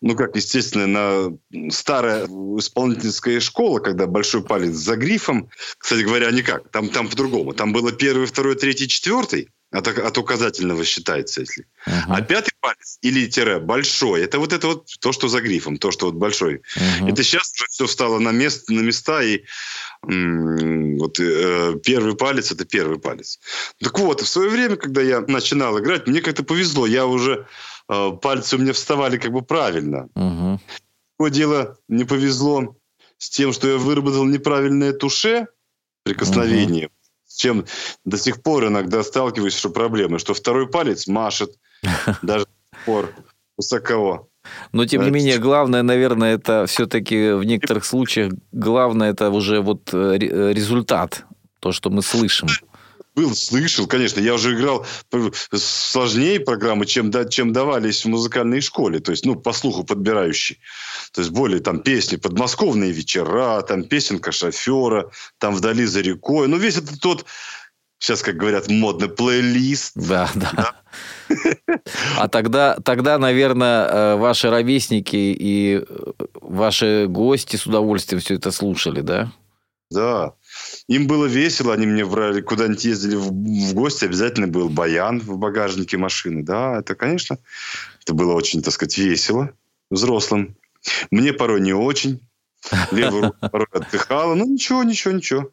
ну 0.00 0.14
как 0.14 0.36
естественная, 0.36 0.86
на 0.86 1.70
старая 1.70 2.26
исполнительская 2.26 3.40
школа, 3.40 3.78
когда 3.80 4.06
большой 4.06 4.42
палец 4.42 4.74
за 4.74 4.96
грифом, 4.96 5.48
кстати 5.78 6.02
говоря, 6.02 6.30
никак, 6.30 6.68
там, 6.70 6.88
там 6.88 7.08
по-другому. 7.08 7.52
Там 7.54 7.72
было 7.72 7.92
первый, 7.92 8.26
второй, 8.26 8.56
третий, 8.56 8.88
четвертый. 8.88 9.48
от, 9.72 9.88
от 9.88 10.18
указательного 10.18 10.84
считается, 10.84 11.40
если. 11.40 11.64
Uh-huh. 11.86 11.92
А 12.08 12.20
пятый 12.20 12.52
палец 12.60 12.98
или 13.00 13.26
тире 13.26 13.58
большой, 13.58 14.22
это 14.22 14.38
вот 14.38 14.52
это 14.52 14.66
вот 14.66 14.86
то, 15.00 15.12
что 15.12 15.28
за 15.28 15.40
грифом, 15.40 15.78
то, 15.78 15.90
что 15.90 16.06
вот 16.06 16.14
большой. 16.14 16.56
Uh-huh. 16.76 17.10
Это 17.10 17.22
сейчас 17.22 17.52
уже 17.54 17.66
все 17.70 17.86
стало 17.86 18.18
на, 18.18 18.32
место, 18.32 18.72
на 18.72 18.80
места, 18.80 19.22
и 19.22 19.44
вот 20.02 21.20
э, 21.20 21.78
первый 21.84 22.16
палец– 22.16 22.50
это 22.52 22.64
первый 22.64 22.98
палец. 22.98 23.38
Так 23.80 23.98
вот, 23.98 24.20
в 24.20 24.28
свое 24.28 24.50
время, 24.50 24.76
когда 24.76 25.00
я 25.00 25.20
начинал 25.20 25.78
играть, 25.78 26.06
мне 26.06 26.20
как-то 26.20 26.42
повезло, 26.42 26.86
я 26.86 27.06
уже, 27.06 27.46
э, 27.88 28.10
пальцы 28.20 28.56
у 28.56 28.58
меня 28.58 28.72
вставали 28.72 29.16
как 29.16 29.32
бы 29.32 29.42
правильно. 29.42 30.08
Uh-huh. 30.14 31.30
дело, 31.30 31.78
не 31.88 32.04
повезло 32.04 32.76
с 33.18 33.30
тем, 33.30 33.52
что 33.52 33.68
я 33.68 33.76
выработал 33.76 34.24
неправильное 34.24 34.92
туше, 34.92 35.46
прикосновение. 36.04 36.86
Uh-huh 36.86 37.02
с 37.32 37.36
чем 37.36 37.64
до 38.04 38.18
сих 38.18 38.42
пор 38.42 38.66
иногда 38.66 39.02
сталкиваюсь, 39.02 39.56
что 39.56 39.70
проблемы, 39.70 40.18
что 40.18 40.34
второй 40.34 40.68
палец 40.68 41.06
машет 41.06 41.56
даже 42.22 42.44
до 42.44 42.76
сих 42.76 42.84
пор 42.84 43.14
высоко. 43.56 44.28
Но, 44.72 44.86
тем 44.86 45.02
не 45.02 45.10
менее, 45.10 45.38
главное, 45.38 45.82
наверное, 45.82 46.34
это 46.34 46.66
все-таки 46.66 47.32
в 47.32 47.44
некоторых 47.44 47.84
случаях, 47.84 48.32
главное, 48.52 49.10
это 49.10 49.30
уже 49.30 49.60
вот 49.60 49.90
э, 49.92 50.18
э, 50.20 50.52
результат, 50.52 51.24
то, 51.60 51.72
что 51.72 51.90
мы 51.90 52.02
слышим. 52.02 52.48
Был, 53.14 53.34
слышал, 53.34 53.86
конечно. 53.86 54.20
Я 54.20 54.34
уже 54.34 54.54
играл 54.54 54.86
сложнее 55.52 56.40
программы, 56.40 56.86
чем, 56.86 57.12
чем 57.28 57.52
давались 57.52 58.04
в 58.04 58.08
музыкальной 58.08 58.62
школе. 58.62 59.00
То 59.00 59.10
есть, 59.10 59.26
ну, 59.26 59.36
по 59.36 59.52
слуху 59.52 59.84
подбирающий. 59.84 60.58
То 61.12 61.20
есть, 61.20 61.30
более 61.30 61.60
там 61.60 61.80
песни 61.80 62.16
«Подмосковные 62.16 62.90
вечера», 62.90 63.60
там 63.62 63.84
песенка 63.84 64.32
шофера, 64.32 65.10
там 65.38 65.54
«Вдали 65.54 65.84
за 65.84 66.00
рекой». 66.00 66.48
Ну, 66.48 66.56
весь 66.56 66.78
этот 66.78 67.00
тот 67.00 67.26
сейчас, 68.02 68.22
как 68.22 68.36
говорят, 68.36 68.68
модный 68.68 69.08
плейлист. 69.08 69.92
Да, 69.94 70.28
да. 70.34 70.74
А 72.16 72.28
тогда, 72.28 72.76
тогда, 72.84 73.16
наверное, 73.18 73.86
э, 73.86 74.16
ваши 74.16 74.50
ровесники 74.50 75.16
и 75.16 75.84
э, 75.88 76.12
ваши 76.40 77.06
гости 77.08 77.56
с 77.56 77.64
удовольствием 77.64 78.20
все 78.20 78.34
это 78.34 78.50
слушали, 78.50 79.02
да? 79.02 79.32
Да. 79.90 80.32
Им 80.88 81.06
было 81.06 81.26
весело, 81.26 81.72
они 81.72 81.86
мне 81.86 82.04
брали, 82.04 82.40
куда-нибудь 82.40 82.84
ездили 82.84 83.14
в, 83.14 83.30
в 83.30 83.74
гости, 83.74 84.04
обязательно 84.04 84.48
был 84.48 84.68
баян 84.68 85.20
в 85.20 85.38
багажнике 85.38 85.96
машины. 85.96 86.42
Да, 86.42 86.80
это, 86.80 86.96
конечно, 86.96 87.38
это 88.02 88.14
было 88.14 88.34
очень, 88.34 88.62
так 88.62 88.74
сказать, 88.74 88.98
весело 88.98 89.52
взрослым. 89.90 90.56
Мне 91.10 91.32
порой 91.32 91.60
не 91.60 91.72
очень. 91.72 92.20
Левая 92.90 93.22
рука 93.22 93.48
порой 93.48 93.68
отдыхала. 93.72 94.34
Ну, 94.34 94.46
ничего, 94.52 94.82
ничего, 94.82 95.14
ничего. 95.14 95.50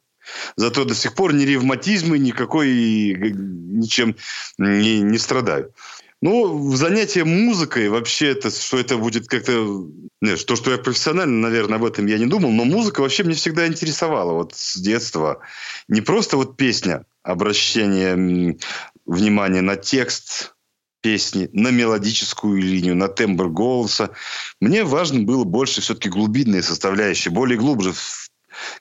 Зато 0.56 0.86
до 0.86 0.96
сих 0.96 1.14
пор 1.16 1.34
ни 1.34 1.44
ревматизмы, 1.44 2.18
никакой, 2.20 2.70
ничем 2.70 4.16
не, 4.58 5.02
не 5.02 5.18
страдаю. 5.18 5.74
Ну, 6.22 6.76
занятие 6.76 7.24
музыкой 7.24 7.88
вообще 7.88 8.32
это, 8.32 8.50
что 8.50 8.78
это 8.78 8.98
будет 8.98 9.28
как-то... 9.28 9.88
Нет, 10.22 10.46
то, 10.46 10.58
что 10.58 10.72
я 10.72 10.78
профессионально, 10.78 11.48
наверное, 11.48 11.78
об 11.78 11.86
этом 11.86 12.08
я 12.08 12.18
не 12.18 12.26
думал, 12.26 12.52
но 12.52 12.66
музыка 12.66 13.00
вообще 13.00 13.24
мне 13.24 13.36
всегда 13.36 13.68
интересовала 13.68 14.34
вот 14.34 14.54
с 14.54 14.76
детства. 14.78 15.40
Не 15.88 16.02
просто 16.02 16.36
вот 16.36 16.58
песня, 16.58 17.06
обращение 17.24 18.58
внимания 19.06 19.62
на 19.62 19.78
текст 19.78 20.54
песни, 21.02 21.50
на 21.54 21.70
мелодическую 21.70 22.62
линию, 22.62 22.96
на 22.96 23.08
тембр 23.08 23.48
голоса. 23.48 24.12
Мне 24.60 24.84
важно 24.84 25.22
было 25.22 25.46
больше 25.46 25.80
все-таки 25.80 26.10
глубинные 26.10 26.62
составляющие, 26.62 27.32
более 27.32 27.58
глубже, 27.58 27.94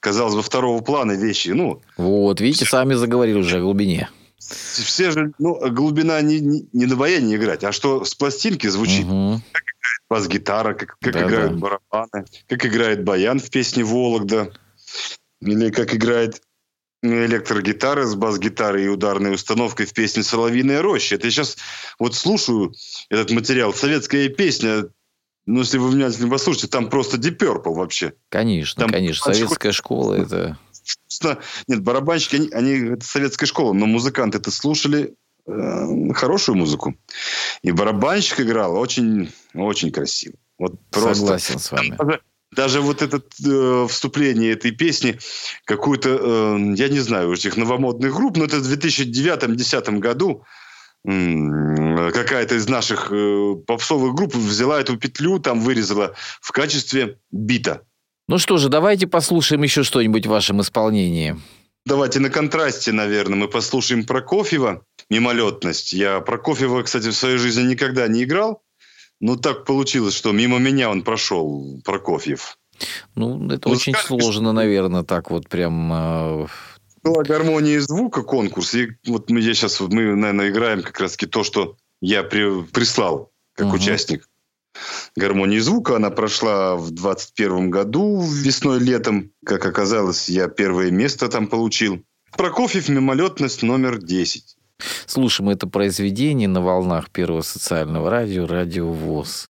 казалось 0.00 0.35
бы, 0.35 0.42
второго 0.42 0.82
плана 0.82 1.12
вещи. 1.12 1.50
Ну, 1.50 1.82
вот, 1.97 2.40
видите, 2.40 2.64
сами 2.64 2.94
заговорили 2.94 3.38
уже 3.38 3.58
о 3.58 3.61
глубине 3.61 4.08
все 4.38 5.11
же, 5.11 5.32
ну, 5.38 5.58
глубина 5.70 6.20
не, 6.23 6.40
не, 6.40 6.66
не 6.73 6.87
на 6.87 6.97
баяне 6.97 7.37
играть, 7.37 7.64
а 7.64 7.73
что 7.73 8.04
с 8.04 8.14
пластинки 8.14 8.66
звучит. 8.66 9.04
Угу. 9.04 9.42
Как 9.52 9.62
играет 9.62 10.00
бас-гитара, 10.08 10.75
как, 10.75 10.97
как 11.00 11.12
да, 11.12 11.26
играют 11.26 11.52
да. 11.52 11.58
барабаны, 11.58 12.26
как 12.49 12.66
играет 12.66 13.04
баян 13.04 13.40
в 13.40 13.50
песне 13.50 13.85
«Вологда», 13.85 14.52
или 15.40 15.70
как 15.70 15.94
играет 15.94 16.40
электрогитара 17.02 18.04
с 18.06 18.14
бас-гитарой 18.14 18.85
и 18.85 18.88
ударной 18.88 19.35
установкой 19.35 19.87
в 19.87 19.92
песне 19.92 20.23
«Соловьиная 20.23 20.82
роща». 20.82 21.14
Это 21.14 21.26
я 21.26 21.30
сейчас 21.30 21.56
вот 21.99 22.14
слушаю 22.14 22.75
этот 23.08 23.30
материал. 23.30 23.73
Советская 23.73 24.28
песня, 24.28 24.88
ну, 25.49 25.61
если 25.61 25.78
вы 25.78 25.88
внимательно 25.88 26.28
послушаете, 26.28 26.69
там 26.69 26.90
просто 26.90 27.17
Deep 27.17 27.38
Purple 27.38 27.75
вообще. 27.75 28.12
Конечно, 28.28 28.83
там 28.83 28.90
конечно. 28.90 29.33
Советская 29.33 29.73
школа– 29.73 30.14
это 30.14 30.59
нет, 31.67 31.83
барабанщики, 31.83 32.37
они, 32.37 32.49
они 32.52 32.90
это 32.93 33.05
советская 33.05 33.47
школа, 33.47 33.73
но 33.73 33.87
музыканты 33.87 34.38
это 34.38 34.50
слушали 34.50 35.14
э, 35.47 36.12
хорошую 36.14 36.57
музыку. 36.57 36.95
И 37.62 37.73
барабанщик 37.73 38.40
играл 38.40 38.76
очень, 38.76 39.33
очень 39.55 39.90
красиво. 39.90 40.37
Вот 40.59 40.78
просто. 40.90 41.14
Согласен 41.14 41.59
с 41.59 41.73
вами. 41.73 41.97
Даже, 41.99 42.21
даже 42.52 42.81
вот 42.81 43.02
это 43.02 43.23
э, 43.44 43.87
вступление 43.88 44.53
этой 44.53 44.70
песни, 44.70 45.18
какую-то, 45.64 46.09
э, 46.11 46.75
я 46.77 46.88
не 46.88 47.01
знаю, 47.01 47.33
этих 47.33 47.57
новомодных 47.57 48.14
групп, 48.14 48.37
но 48.37 48.44
это 48.44 48.59
в 48.59 48.72
2009-2010 48.72 49.99
году 49.99 50.44
какая-то 51.09 52.57
из 52.57 52.68
наших 52.68 53.11
э, 53.11 53.55
попсовых 53.66 54.14
групп 54.14 54.35
взяла 54.35 54.81
эту 54.81 54.97
петлю, 54.99 55.38
там 55.38 55.61
вырезала 55.61 56.14
в 56.40 56.53
качестве 56.53 57.18
бита. 57.31 57.83
Ну 58.29 58.38
что 58.38 58.59
же, 58.59 58.68
давайте 58.68 59.07
послушаем 59.07 59.62
еще 59.62 59.83
что-нибудь 59.85 60.27
в 60.27 60.31
вашем 60.31 60.61
исполнении. 60.61 61.37
Давайте 61.87 62.21
на 62.21 62.29
контрасте, 62.29 62.92
наверное, 62.92 63.38
мы 63.38 63.49
послушаем 63.49 64.05
Прокофьева 64.05 64.83
«Мимолетность». 65.09 65.94
Я 65.94 66.21
Прокофьева, 66.21 66.83
кстати, 66.83 67.09
в 67.09 67.14
своей 67.14 67.38
жизни 67.38 67.62
никогда 67.62 68.07
не 68.09 68.25
играл. 68.25 68.62
Но 69.21 69.37
так 69.37 69.64
получилось, 69.64 70.14
что 70.14 70.33
мимо 70.33 70.59
меня 70.59 70.90
он 70.90 71.03
прошел, 71.03 71.81
Прокофьев. 71.85 72.59
Ну, 73.14 73.51
это 73.51 73.68
очень 73.71 73.94
сложно, 73.94 74.53
наверное, 74.53 75.03
так 75.03 75.31
вот 75.31 75.49
прям... 75.49 76.49
Была 77.09 77.25
гармония 77.25 77.81
звука 77.81 78.23
конкурс. 78.23 78.75
И 78.75 78.90
вот 79.07 79.31
мы 79.31 79.40
сейчас, 79.40 79.81
вот 79.81 79.92
мы, 79.94 80.14
наверное, 80.14 80.51
играем 80.51 80.83
как 80.83 81.01
раз-таки 81.01 81.27
то, 81.27 81.42
что 81.42 81.77
я 82.03 82.23
при, 82.23 82.62
прислал 82.64 83.33
как 83.55 83.68
угу. 83.68 83.77
участник 83.77 84.29
гармонии 85.16 85.59
звука. 85.59 85.97
Она 85.97 86.11
прошла 86.11 86.77
в 86.77 86.90
21 86.90 87.71
году 87.71 88.21
весной-летом. 88.21 89.31
Как 89.42 89.64
оказалось, 89.64 90.29
я 90.29 90.49
первое 90.49 90.90
место 90.90 91.29
там 91.29 91.47
получил. 91.47 92.05
Прокофьев 92.37 92.90
«Мимолетность» 92.90 93.62
номер 93.62 93.97
10. 93.97 94.59
Слушаем 95.07 95.49
это 95.49 95.66
произведение 95.66 96.47
на 96.47 96.61
волнах 96.61 97.09
Первого 97.11 97.40
социального 97.40 98.11
радио 98.11 98.47
«Радио 98.47 98.92
ВОЗ». 98.92 99.49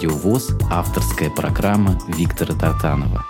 «Радио 0.00 0.16
ВОЗ» 0.16 0.52
авторская 0.70 1.28
программа 1.28 1.98
Виктора 2.08 2.54
Тартанова. 2.54 3.22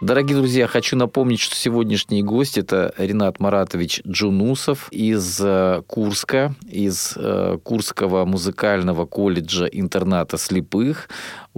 Дорогие 0.00 0.36
друзья, 0.36 0.68
хочу 0.68 0.96
напомнить, 0.96 1.40
что 1.40 1.56
сегодняшний 1.56 2.22
гость– 2.22 2.56
это 2.58 2.94
Ренат 2.96 3.40
Маратович 3.40 4.02
Джунусов 4.06 4.86
из 4.92 5.40
э, 5.40 5.82
Курска, 5.88 6.54
из 6.70 7.14
э, 7.16 7.58
Курского 7.64 8.24
музыкального 8.26 9.06
колледжа 9.06 9.64
интерната 9.64 10.38
слепых. 10.38 11.08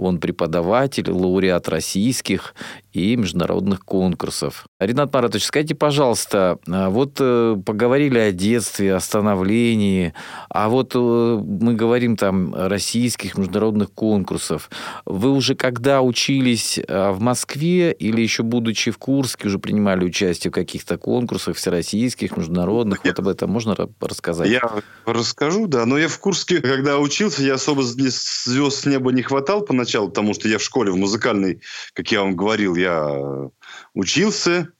Он 0.01 0.17
преподаватель, 0.17 1.11
лауреат 1.11 1.69
российских 1.69 2.55
и 2.91 3.15
международных 3.15 3.85
конкурсов. 3.85 4.65
Ренат 4.79 5.13
Маратович, 5.13 5.45
скажите, 5.45 5.75
пожалуйста, 5.75 6.57
а 6.67 6.89
вот 6.89 7.17
э, 7.19 7.55
поговорили 7.63 8.17
о 8.17 8.31
детстве, 8.31 8.95
о 8.95 8.99
становлении, 8.99 10.13
а 10.49 10.69
вот 10.69 10.93
э, 10.95 10.97
мы 10.97 11.75
говорим 11.75 12.17
там 12.17 12.53
российских 12.55 13.37
международных 13.37 13.91
конкурсов. 13.91 14.71
Вы 15.05 15.29
уже 15.29 15.53
когда 15.53 16.01
учились 16.01 16.79
э, 16.79 17.11
в 17.11 17.21
Москве 17.21 17.91
или 17.93 18.21
еще 18.21 18.41
будучи 18.41 18.89
в 18.89 18.97
Курске 18.97 19.47
уже 19.47 19.59
принимали 19.59 20.03
участие 20.03 20.49
в 20.49 20.55
каких-то 20.55 20.97
конкурсах 20.97 21.55
всероссийских, 21.57 22.35
международных? 22.35 23.05
Я, 23.05 23.11
вот 23.11 23.19
об 23.19 23.27
этом 23.27 23.51
можно 23.51 23.75
рассказать? 23.99 24.49
Я 24.49 24.63
расскажу, 25.05 25.67
да. 25.67 25.85
Но 25.85 25.99
я 25.99 26.07
в 26.07 26.17
Курске, 26.19 26.59
когда 26.59 26.97
учился, 26.97 27.43
я 27.43 27.53
особо 27.53 27.83
звезд 27.83 28.47
с 28.47 28.85
неба 28.85 29.11
не 29.11 29.21
хватал 29.21 29.61
поначалу, 29.61 29.90
потому 29.99 30.33
что 30.33 30.47
я 30.47 30.57
в 30.57 30.63
школе 30.63 30.91
в 30.91 30.97
музыкальной, 30.97 31.61
как 31.93 32.11
я 32.11 32.21
вам 32.21 32.35
говорил, 32.35 32.75
я 32.75 33.49
учился, 33.93 34.71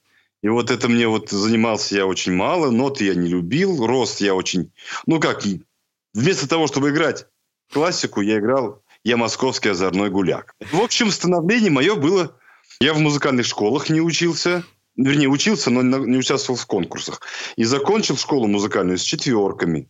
и 0.42 0.48
вот 0.48 0.72
это 0.72 0.88
мне 0.88 1.08
вот 1.08 1.30
занимался 1.30 1.96
я 1.96 2.06
очень 2.06 2.34
мало, 2.34 2.72
ноты 2.72 3.06
я 3.06 3.16
не 3.16 3.28
любил, 3.28 3.86
рост 3.86 4.22
я 4.22 4.34
очень... 4.34 4.72
Ну 5.06 5.20
как, 5.20 5.44
вместо 6.14 6.48
того, 6.48 6.68
чтобы 6.68 6.90
играть 6.90 7.28
классику, 7.72 8.22
я 8.22 8.40
играл 8.40 8.82
«Я 9.04 9.18
московский 9.18 9.70
озорной 9.70 10.10
гуляк». 10.10 10.56
В 10.72 10.82
общем, 10.82 11.12
становление 11.12 11.72
мое 11.72 11.96
было... 11.96 12.36
Я 12.80 12.96
в 12.96 13.00
музыкальных 13.00 13.46
школах 13.46 13.92
не 13.92 14.02
учился, 14.02 14.64
вернее, 14.96 15.28
учился, 15.28 15.70
но 15.70 15.84
не 15.84 16.18
участвовал 16.18 16.58
в 16.58 16.66
конкурсах. 16.66 17.22
И 17.56 17.64
закончил 17.64 18.18
школу 18.18 18.48
музыкальную 18.48 18.98
с 18.98 19.04
четверками. 19.04 19.88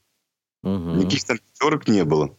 Угу. 0.63 0.95
Никаких 0.95 1.23
там 1.23 1.37
четверок 1.37 1.87
не 1.87 2.03
было. 2.03 2.35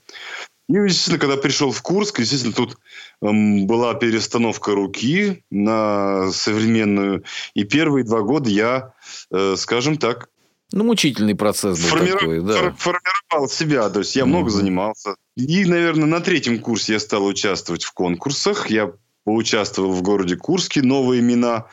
И, 0.72 0.74
естественно, 0.74 1.18
когда 1.18 1.36
пришел 1.36 1.70
в 1.70 1.82
Курск, 1.82 2.20
естественно, 2.20 2.54
тут 2.54 2.78
эм, 3.20 3.66
была 3.66 3.92
перестановка 3.92 4.72
руки 4.72 5.44
на 5.50 6.30
современную. 6.32 7.24
И 7.52 7.64
первые 7.64 8.06
два 8.06 8.22
года 8.22 8.48
я, 8.48 8.94
э, 9.30 9.54
скажем 9.58 9.98
так... 9.98 10.30
Ну, 10.72 10.84
мучительный 10.84 11.34
процесс 11.34 11.78
был 11.78 11.88
формиров... 11.88 12.20
такой, 12.20 12.40
да. 12.40 12.74
Формировал 12.78 13.50
себя, 13.50 13.90
то 13.90 13.98
есть 13.98 14.16
я 14.16 14.22
mm 14.22 14.26
много 14.26 14.48
занимался. 14.48 15.16
И, 15.36 15.66
наверное, 15.66 16.06
на 16.06 16.20
третьем 16.20 16.58
курсе 16.58 16.94
я 16.94 17.00
стал 17.00 17.26
участвовать 17.26 17.84
в 17.84 17.92
конкурсах. 17.92 18.70
Я 18.70 18.92
поучаствовал 19.24 19.92
в 19.92 20.00
городе 20.00 20.36
Курске, 20.36 20.80
новые 20.80 21.20
имена. 21.20 21.66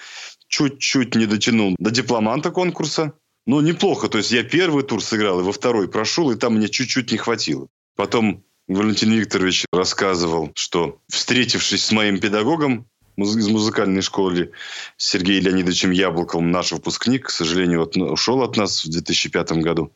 Чуть-чуть 0.49 1.15
не 1.15 1.25
дотянул 1.25 1.73
до 1.79 1.89
дипломанта 1.89 2.51
конкурса. 2.51 3.13
Но 3.45 3.62
неплохо, 3.62 4.09
то 4.09 4.17
есть 4.17 4.31
я 4.31 4.43
первый 4.43 4.83
тур 4.83 5.01
сыграл, 5.01 5.39
и 5.39 5.43
во 5.43 5.53
второй 5.53 5.88
прошел, 5.88 6.31
и 6.31 6.35
там 6.35 6.55
мне 6.55 6.67
чуть-чуть 6.67 7.13
не 7.13 7.17
хватило. 7.17 7.69
Потом 7.95 8.43
Валентин 8.69 9.12
Викторович 9.12 9.65
рассказывал, 9.73 10.51
что, 10.53 10.99
встретившись 11.08 11.86
с 11.86 11.91
моим 11.91 12.19
педагогом 12.19 12.88
из 13.17 13.47
музыкальной 13.47 14.03
школы 14.03 14.51
Сергеем 14.95 15.43
Леонидовичем 15.43 15.89
Яблоковым, 15.89 16.51
наш 16.51 16.71
выпускник, 16.71 17.25
к 17.25 17.29
сожалению, 17.32 17.82
от, 17.82 17.97
ушел 17.97 18.43
от 18.43 18.58
нас 18.58 18.86
в 18.86 18.91
2005 18.91 19.53
году. 19.53 19.91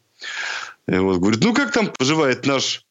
И 0.88 0.96
вот 0.96 1.20
говорит, 1.20 1.44
ну 1.44 1.54
как 1.54 1.72
там 1.72 1.88
поживает 1.88 2.48
наш 2.48 2.86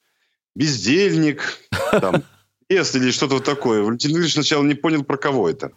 бездельник, 0.54 1.58
там, 1.90 2.22
если 2.68 3.00
или 3.00 3.10
что-то 3.10 3.34
вот 3.34 3.44
такое. 3.44 3.82
Валентин 3.82 4.10
Викторович 4.10 4.34
сначала 4.34 4.62
не 4.62 4.74
понял, 4.74 5.02
про 5.02 5.16
кого 5.16 5.50
это. 5.50 5.72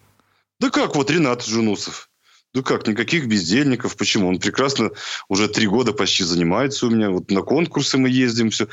Да 0.60 0.70
как, 0.70 0.96
вот 0.96 1.10
Ренат 1.10 1.44
Жунусов. 1.44 2.10
Да 2.56 2.62
как, 2.62 2.88
никаких 2.88 3.28
бездельников. 3.28 3.98
Почему? 3.98 4.30
Он 4.30 4.40
прекрасно 4.40 4.92
уже 5.28 5.50
три 5.50 5.68
года 5.68 5.92
почти 5.92 6.24
занимается 6.24 6.88
у 6.88 6.90
меня. 6.90 7.10
Вот 7.10 7.30
на 7.30 7.42
конкурсы 7.42 7.98
мы 7.98 8.10
ездим, 8.10 8.50
все. 8.50 8.70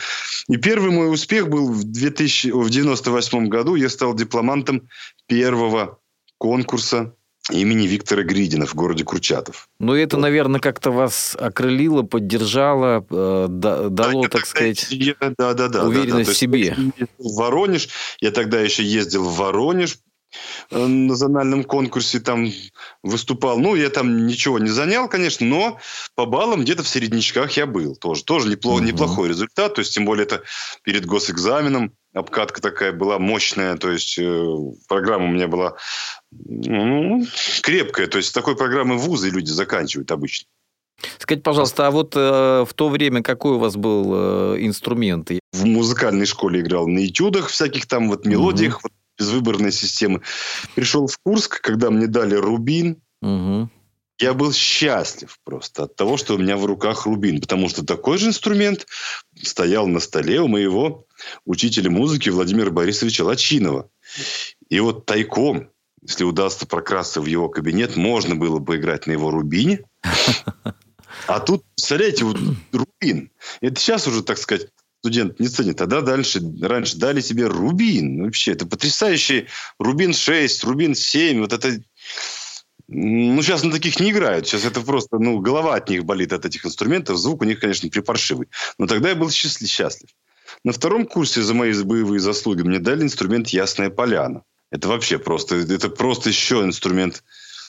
И 0.48 0.56
первый 0.56 0.92
мой 0.92 1.12
успех 1.12 1.48
был 1.48 1.68
в, 1.72 1.82
2000, 1.82 2.52
в 2.52 2.70
98 2.70 3.48
году. 3.48 3.74
Я 3.74 3.88
стал 3.88 4.14
дипломантом 4.14 4.88
первого 5.26 5.98
конкурса 6.38 7.16
имени 7.50 7.88
Виктора 7.88 8.22
Гридина 8.22 8.66
в 8.66 8.74
городе 8.76 9.02
Курчатов. 9.02 9.68
Ну, 9.80 9.96
это, 9.96 10.14
вот. 10.14 10.22
наверное, 10.22 10.60
как-то 10.60 10.92
вас 10.92 11.36
окрылило, 11.36 12.04
поддержало, 12.04 13.04
э, 13.10 13.46
дало, 13.48 13.88
да, 14.22 14.28
так 14.28 14.46
сказать, 14.46 14.86
я, 14.90 15.14
да, 15.36 15.54
да, 15.54 15.66
да, 15.66 15.84
уверенность 15.84 16.14
да, 16.14 16.24
да. 16.26 16.32
в 16.32 16.36
себе. 16.36 16.76
В 17.18 17.36
Воронеж. 17.36 17.88
Я 18.20 18.30
тогда 18.30 18.60
еще 18.60 18.84
ездил 18.84 19.24
в 19.24 19.36
Воронеж 19.36 19.98
на 20.70 21.14
зональном 21.14 21.64
конкурсе 21.64 22.20
там 22.20 22.50
выступал. 23.02 23.58
Ну, 23.58 23.74
я 23.74 23.90
там 23.90 24.26
ничего 24.26 24.58
не 24.58 24.70
занял, 24.70 25.08
конечно, 25.08 25.46
но 25.46 25.78
по 26.14 26.26
баллам 26.26 26.62
где-то 26.62 26.82
в 26.82 26.88
середнячках 26.88 27.52
я 27.52 27.66
был 27.66 27.96
тоже. 27.96 28.24
Тоже 28.24 28.48
неплохо, 28.48 28.78
угу. 28.78 28.84
неплохой 28.84 29.28
результат. 29.28 29.74
То 29.74 29.80
есть, 29.80 29.94
тем 29.94 30.04
более, 30.04 30.24
это 30.24 30.42
перед 30.82 31.06
госэкзаменом. 31.06 31.92
Обкатка 32.14 32.60
такая 32.60 32.92
была 32.92 33.18
мощная. 33.18 33.76
То 33.76 33.90
есть, 33.90 34.18
э, 34.18 34.46
программа 34.88 35.26
у 35.26 35.32
меня 35.32 35.48
была 35.48 35.76
ну, 36.30 37.26
крепкая. 37.62 38.06
То 38.06 38.18
есть, 38.18 38.34
такой 38.34 38.56
программы 38.56 38.98
вузы 38.98 39.30
люди 39.30 39.50
заканчивают 39.50 40.10
обычно. 40.10 40.46
Скажите, 41.18 41.42
пожалуйста, 41.42 41.86
а 41.86 41.90
вот 41.90 42.14
э, 42.16 42.64
в 42.68 42.74
то 42.74 42.88
время 42.88 43.22
какой 43.22 43.52
у 43.52 43.58
вас 43.58 43.76
был 43.76 44.54
э, 44.54 44.56
инструмент? 44.60 45.30
В 45.52 45.64
музыкальной 45.64 46.26
школе 46.26 46.60
играл 46.60 46.86
на 46.86 47.04
этюдах 47.06 47.48
всяких 47.48 47.86
там 47.86 48.08
вот 48.08 48.24
мелодиях. 48.24 48.76
Угу. 48.76 48.80
Вот 48.84 48.92
безвыборной 49.18 49.72
системы. 49.72 50.22
Пришел 50.74 51.06
в 51.06 51.18
Курск, 51.18 51.60
когда 51.60 51.90
мне 51.90 52.06
дали 52.06 52.34
рубин. 52.34 53.02
Угу. 53.20 53.70
Я 54.18 54.34
был 54.34 54.52
счастлив 54.52 55.36
просто 55.44 55.84
от 55.84 55.96
того, 55.96 56.16
что 56.16 56.34
у 56.34 56.38
меня 56.38 56.56
в 56.56 56.64
руках 56.64 57.06
рубин, 57.06 57.40
потому 57.40 57.68
что 57.68 57.84
такой 57.84 58.18
же 58.18 58.28
инструмент 58.28 58.86
стоял 59.42 59.86
на 59.86 60.00
столе 60.00 60.40
у 60.40 60.48
моего 60.48 61.06
учителя 61.44 61.90
музыки 61.90 62.28
Владимира 62.28 62.70
Борисовича 62.70 63.24
Лачинова. 63.24 63.90
И 64.68 64.78
вот 64.80 65.06
тайком, 65.06 65.70
если 66.02 66.24
удастся 66.24 66.66
прокрасться 66.66 67.20
в 67.20 67.26
его 67.26 67.48
кабинет, 67.48 67.96
можно 67.96 68.36
было 68.36 68.58
бы 68.58 68.76
играть 68.76 69.06
на 69.06 69.12
его 69.12 69.30
рубине. 69.30 69.84
А 71.28 71.38
тут, 71.40 71.62
представляете, 71.74 72.24
вот 72.24 72.36
рубин. 72.72 73.30
Это 73.60 73.80
сейчас 73.80 74.08
уже, 74.08 74.22
так 74.22 74.38
сказать, 74.38 74.68
студент 75.02 75.40
не 75.40 75.48
ценит. 75.48 75.78
Тогда 75.78 76.00
дальше, 76.00 76.40
раньше 76.60 76.96
дали 76.96 77.20
себе 77.20 77.46
рубин. 77.46 78.22
Вообще, 78.22 78.52
это 78.52 78.66
потрясающий 78.66 79.48
рубин 79.80 80.14
6, 80.14 80.62
рубин 80.62 80.94
7. 80.94 81.40
Вот 81.40 81.52
это... 81.52 81.76
Ну, 82.86 83.42
сейчас 83.42 83.64
на 83.64 83.72
таких 83.72 83.98
не 83.98 84.10
играют. 84.10 84.46
Сейчас 84.46 84.64
это 84.64 84.80
просто, 84.80 85.18
ну, 85.18 85.40
голова 85.40 85.74
от 85.74 85.88
них 85.88 86.04
болит, 86.04 86.32
от 86.32 86.44
этих 86.44 86.64
инструментов. 86.64 87.18
Звук 87.18 87.42
у 87.42 87.44
них, 87.44 87.58
конечно, 87.58 87.88
припаршивый. 87.88 88.48
Но 88.78 88.86
тогда 88.86 89.08
я 89.08 89.16
был 89.16 89.30
счастлив. 89.30 89.68
счастлив. 89.68 90.08
На 90.62 90.72
втором 90.72 91.06
курсе 91.06 91.42
за 91.42 91.54
мои 91.54 91.72
боевые 91.82 92.20
заслуги 92.20 92.62
мне 92.62 92.78
дали 92.78 93.02
инструмент 93.02 93.48
«Ясная 93.48 93.90
поляна». 93.90 94.42
Это 94.70 94.86
вообще 94.86 95.18
просто, 95.18 95.56
это 95.56 95.88
просто 95.88 96.28
еще 96.28 96.62
инструмент 96.62 97.24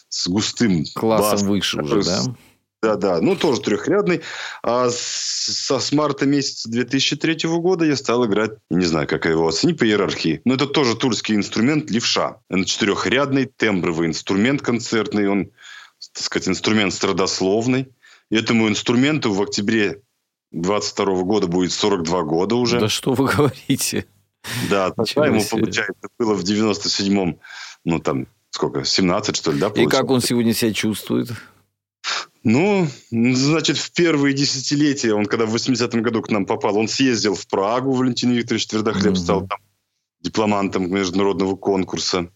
с 0.07 0.27
густым 0.27 0.85
Классом 0.93 1.31
басом, 1.31 1.47
выше 1.47 1.81
уже, 1.81 2.03
да? 2.03 2.35
Да, 2.83 2.97
да, 2.97 3.21
ну 3.21 3.37
тоже 3.37 3.61
трехрядный. 3.61 4.23
А 4.61 4.89
со 4.91 5.79
с 5.79 5.91
марта 5.93 6.25
месяца 6.25 6.69
2003 6.69 7.47
года 7.47 7.85
я 7.85 7.95
стал 7.95 8.25
играть, 8.25 8.51
не 8.69 8.83
знаю, 8.83 9.07
как 9.07 9.25
его 9.25 9.47
оценить 9.47 9.79
по 9.79 9.85
иерархии, 9.85 10.41
но 10.43 10.55
это 10.55 10.67
тоже 10.67 10.97
тульский 10.97 11.35
инструмент 11.35 11.89
левша. 11.89 12.41
Это 12.49 12.65
четырехрядный 12.65 13.45
тембровый 13.45 14.07
инструмент 14.07 14.61
концертный, 14.61 15.29
он, 15.29 15.51
так 16.11 16.23
сказать, 16.23 16.49
инструмент 16.49 16.93
страдословный. 16.93 17.87
И 18.29 18.35
этому 18.35 18.67
инструменту 18.67 19.31
в 19.31 19.41
октябре 19.41 20.01
22 20.51 21.23
года 21.23 21.47
будет 21.47 21.71
42 21.71 22.23
года 22.23 22.55
уже. 22.55 22.81
Да 22.81 22.89
что 22.89 23.13
вы 23.13 23.29
говорите? 23.29 24.05
Да, 24.69 24.91
тогда 24.91 25.27
ему, 25.27 25.41
получается, 25.49 26.09
было 26.19 26.33
в 26.33 26.43
97-м, 26.43 27.39
ну 27.85 27.99
там, 27.99 28.27
сколько, 28.49 28.83
17, 28.83 29.37
что 29.37 29.53
ли, 29.53 29.59
да? 29.59 29.67
И 29.73 29.85
как 29.85 30.09
он 30.09 30.19
сегодня 30.19 30.53
себя 30.53 30.73
чувствует? 30.73 31.29
Ну, 32.43 32.87
значит, 33.09 33.77
в 33.77 33.93
первые 33.93 34.33
десятилетия, 34.33 35.13
он 35.13 35.25
когда 35.25 35.45
в 35.45 35.55
80-м 35.55 36.01
году 36.01 36.21
к 36.21 36.29
нам 36.29 36.45
попал, 36.45 36.77
он 36.77 36.89
съездил 36.89 37.35
в 37.35 37.47
Прагу, 37.47 37.93
Валентин 37.93 38.31
Викторович 38.31 38.67
Твердохлеб 38.67 39.13
mm-hmm. 39.13 39.15
стал 39.15 39.47
там 39.47 39.59
дипломантом 40.19 40.91
международного 40.91 41.55
конкурса. 41.55 42.29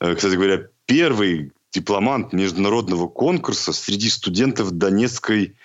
Э, 0.00 0.14
кстати 0.14 0.34
говоря, 0.34 0.68
первый 0.84 1.52
дипломант 1.72 2.34
международного 2.34 3.08
конкурса 3.08 3.72
среди 3.72 4.10
студентов 4.10 4.72
Донецкой 4.72 5.56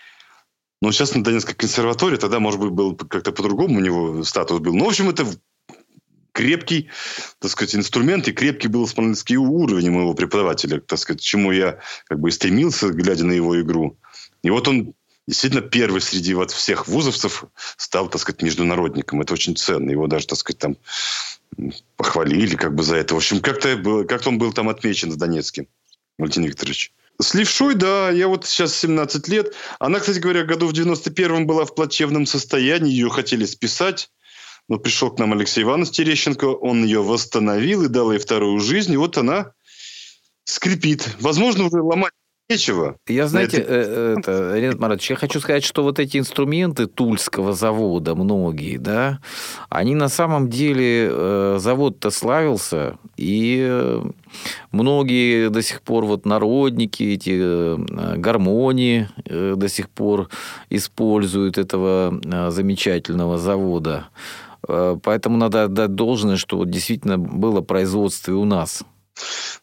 ну, 0.82 0.92
сейчас 0.92 1.16
на 1.16 1.24
Донецкой 1.24 1.56
консерватории, 1.56 2.18
тогда, 2.18 2.40
может 2.40 2.60
быть, 2.60 2.70
был 2.70 2.96
как-то 2.96 3.32
по-другому 3.32 3.78
у 3.78 3.82
него 3.82 4.24
статус 4.24 4.60
был. 4.60 4.76
Ну, 4.76 4.86
в 4.86 4.90
общем, 4.90 5.10
это 5.10 5.26
крепкий, 6.38 6.90
так 7.40 7.50
сказать, 7.50 7.76
инструмент 7.76 8.28
и 8.28 8.32
крепкий 8.32 8.68
был 8.68 8.86
исполнительский 8.86 9.38
уровень 9.38 9.90
моего 9.90 10.14
преподавателя, 10.14 10.80
так 10.80 11.00
сказать, 11.00 11.20
чему 11.20 11.52
я 11.52 11.80
как 12.06 12.20
бы 12.20 12.30
и 12.30 12.32
стремился, 12.32 12.90
глядя 12.90 13.26
на 13.26 13.32
его 13.32 13.60
игру. 13.60 13.98
И 14.44 14.52
вот 14.52 14.68
он 14.68 14.94
действительно 15.28 15.64
первый 15.64 16.00
среди 16.00 16.36
вот 16.36 16.52
всех 16.52 16.88
вузовцев 16.88 17.46
стал, 17.76 18.08
так 18.08 18.22
сказать, 18.22 18.44
международником. 18.44 19.20
Это 19.20 19.34
очень 19.34 19.56
ценно. 19.56 19.90
Его 19.90 20.06
даже, 20.06 20.28
так 20.28 20.38
сказать, 20.38 20.60
там 20.60 20.78
похвалили 21.96 22.56
как 22.56 22.76
бы 22.76 22.84
за 22.84 22.98
это. 22.98 23.16
В 23.16 23.18
общем, 23.18 23.42
как-то 23.42 24.06
как 24.08 24.28
он 24.28 24.38
был 24.38 24.54
там 24.54 24.70
отмечен 24.70 25.10
в 25.10 25.18
Донецке, 25.18 25.68
Валентин 26.20 26.44
Викторович. 26.44 26.94
С 27.20 27.34
левшой, 27.34 27.74
да, 27.74 28.12
я 28.12 28.28
вот 28.28 28.46
сейчас 28.46 28.76
17 28.76 29.28
лет. 29.28 29.56
Она, 29.80 30.00
кстати 30.00 30.20
говоря, 30.20 30.44
году 30.44 30.68
в 30.68 30.74
91-м 30.74 31.48
была 31.48 31.66
в 31.66 31.74
плачевном 31.74 32.28
состоянии, 32.28 32.92
ее 32.92 33.10
хотели 33.10 33.46
списать 33.46 34.12
Но 34.68 34.78
пришел 34.78 35.12
к 35.12 35.20
нам 35.20 35.34
Алексей 35.34 35.64
Иванович 35.64 35.92
Терещенко, 35.92 36.46
он 36.46 36.84
ее 36.84 37.02
восстановил 37.02 37.84
и 37.84 37.88
дал 37.88 38.12
ей 38.12 38.20
вторую 38.20 38.60
жизнь, 38.60 38.94
и 38.94 38.98
вот 38.98 39.18
она 39.18 39.54
скрипит. 40.44 41.16
Возможно, 41.22 41.66
уже 41.66 41.82
ломать 41.82 42.12
нечего. 42.50 42.98
Я, 43.08 43.28
знаете, 43.28 43.58
это... 43.58 43.74
Э, 43.74 44.16
это, 44.18 44.58
Ренат 44.58 44.80
Маратович, 44.80 45.10
я 45.12 45.16
хочу 45.18 45.40
сказать, 45.40 45.64
что 45.64 45.84
вот 45.84 46.00
эти 46.00 46.18
инструменты 46.18 46.88
Тульского 46.88 47.54
завода, 47.54 48.16
многие, 48.16 48.78
да, 48.78 49.20
они 49.70 49.96
на 49.96 50.08
самом 50.08 50.50
деле, 50.50 51.10
э, 51.12 51.58
завод-то 51.60 52.10
славился, 52.10 52.98
и 53.18 53.60
э, 53.70 54.04
многие 54.72 55.50
до 55.50 55.62
сих 55.62 55.82
пор 55.82 56.06
вот 56.06 56.26
народники, 56.26 57.04
эти 57.04 58.18
гармонии 58.18 59.10
до 59.26 59.68
сих 59.68 59.90
пор 59.90 60.30
используют 60.70 61.58
этого 61.58 62.20
замечательного 62.52 63.38
завода. 63.38 64.08
Поэтому 64.68 65.38
надо 65.38 65.64
отдать 65.64 65.96
должное, 65.96 66.38
что 66.38 66.58
вот 66.58 66.70
действительно 66.70 67.18
было 67.18 67.62
производство 67.62 68.32
и 68.32 68.36
у 68.36 68.46
нас– 68.46 68.84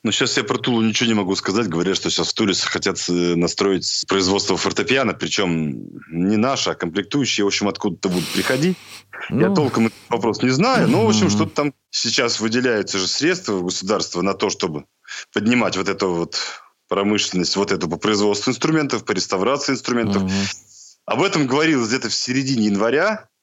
ну, 0.02 0.12
сейчас 0.12 0.36
я 0.36 0.44
про 0.44 0.58
Тулу 0.58 0.82
ничего 0.82 1.08
не 1.08 1.14
могу 1.14 1.34
сказать. 1.36 1.68
Говорят, 1.68 1.96
что 1.96 2.10
сейчас 2.10 2.28
в 2.28 2.34
Туле 2.34 2.54
хотят 2.54 2.98
э, 3.08 3.12
настроить 3.36 4.04
производство 4.08 4.56
фортепиано, 4.56 5.14
причем 5.14 5.88
не 6.10 6.36
наше, 6.36 6.70
а 6.70 6.74
комплектующие, 6.74 7.44
в 7.44 7.48
общем, 7.48 7.68
откуда-то 7.68 8.08
будут 8.08 8.28
приходить. 8.28 8.76
Ну... 9.30 9.40
Я 9.40 9.50
толком 9.50 9.86
этот 9.86 9.98
вопрос 10.08 10.42
не 10.42 10.50
знаю, 10.50 10.88
но, 10.88 11.06
в 11.06 11.08
общем, 11.08 11.30
что-то 11.30 11.54
там 11.54 11.74
сейчас 11.90 12.40
выделяются 12.40 12.98
же 12.98 13.06
средства 13.06 13.54
в 13.54 13.64
государство 13.64 14.22
на 14.22 14.34
то, 14.34 14.50
чтобы 14.50 14.84
поднимать 15.32 15.76
вот 15.76 15.88
эту 15.88 16.12
вот 16.12 16.36
промышленность, 16.88 17.56
вот 17.56 17.72
эту 17.72 17.88
по 17.88 17.96
производству 17.96 18.50
инструментов, 18.50 19.04
по 19.04 19.12
реставрации 19.12 19.72
инструментов. 19.72 20.24
Угу. 20.24 20.32
Об 21.06 21.22
этом 21.22 21.46
говорилось 21.46 21.88
где-то 21.88 22.08
в 22.08 22.14
середине 22.14 22.66
января 22.66 23.28
э, 23.30 23.33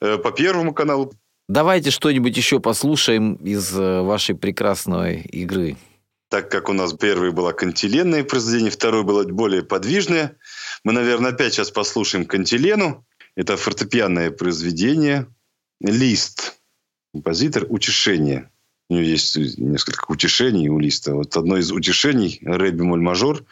по 0.00 0.30
Первому 0.30 0.72
каналу, 0.74 1.12
Давайте 1.48 1.90
что-нибудь 1.90 2.34
еще 2.36 2.58
послушаем 2.58 3.34
из 3.34 3.76
э, 3.76 4.00
вашей 4.00 4.34
прекрасной 4.34 5.20
игры. 5.20 5.76
Так 6.30 6.50
как 6.50 6.70
у 6.70 6.72
нас 6.72 6.94
первое 6.94 7.32
было 7.32 7.52
кантиленное 7.52 8.24
произведение, 8.24 8.70
второе 8.70 9.02
было 9.02 9.24
более 9.24 9.62
подвижное, 9.62 10.38
мы, 10.84 10.92
наверное, 10.92 11.32
опять 11.32 11.52
сейчас 11.52 11.70
послушаем 11.70 12.24
кантилену. 12.24 13.04
Это 13.36 13.56
фортепианное 13.56 14.30
произведение. 14.30 15.26
Лист. 15.80 16.56
Композитор 17.12 17.66
«Утешение». 17.68 18.50
У 18.88 18.94
него 18.94 19.04
есть 19.04 19.36
несколько 19.36 20.10
утешений 20.10 20.68
у 20.68 20.78
Листа. 20.78 21.14
Вот 21.14 21.36
одно 21.36 21.56
из 21.56 21.72
утешений 21.72 22.38
«Ре 22.42 22.70
бемоль 22.70 23.00
мажор» 23.00 23.44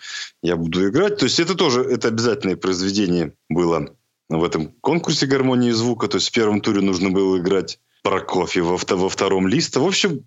я 0.43 0.57
буду 0.57 0.89
играть. 0.89 1.19
То 1.19 1.25
есть 1.25 1.41
это 1.41 1.55
тоже 1.55 1.83
это 1.83 2.09
обязательное 2.09 2.57
произведение 2.57 3.35
было 3.49 3.95
в 4.39 4.45
этом 4.45 4.73
конкурсе 4.81 5.27
гармонии 5.27 5.71
звука. 5.71 6.09
То 6.09 6.17
есть 6.17 6.29
в 6.29 6.33
первом 6.33 6.61
туре 6.61 6.81
нужно 6.81 7.11
было 7.11 7.39
играть 7.39 7.79
Прокофьева 8.03 8.77
во, 8.77 8.97
во 8.97 9.09
втором 9.09 9.47
листа. 9.47 9.81
В 9.81 9.87
общем, 9.87 10.25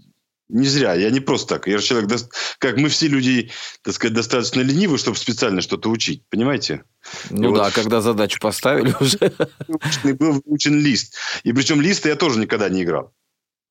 не 0.48 0.68
зря. 0.68 0.94
Я 0.94 1.10
не 1.10 1.20
просто 1.20 1.56
так. 1.56 1.68
Я 1.68 1.80
человек, 1.80 2.12
как 2.60 2.78
мы 2.78 2.90
все 2.90 3.08
люди, 3.08 3.52
так 3.82 3.94
сказать, 3.94 4.14
достаточно 4.14 4.62
ленивы, 4.62 4.98
чтобы 4.98 5.18
специально 5.18 5.62
что-то 5.62 5.90
учить. 5.90 6.24
Понимаете? 6.30 6.84
Ну 7.30 7.52
и 7.52 7.56
да, 7.56 7.66
вот, 7.66 7.74
когда 7.74 8.02
задачу 8.02 8.40
поставили 8.40 8.94
уже. 9.00 9.34
Был 10.16 10.42
выучен 10.46 10.80
лист. 10.80 11.16
И 11.44 11.52
причем 11.52 11.82
листы 11.82 12.10
я 12.10 12.16
тоже 12.16 12.40
никогда 12.40 12.70
не 12.70 12.84
играл. 12.84 13.12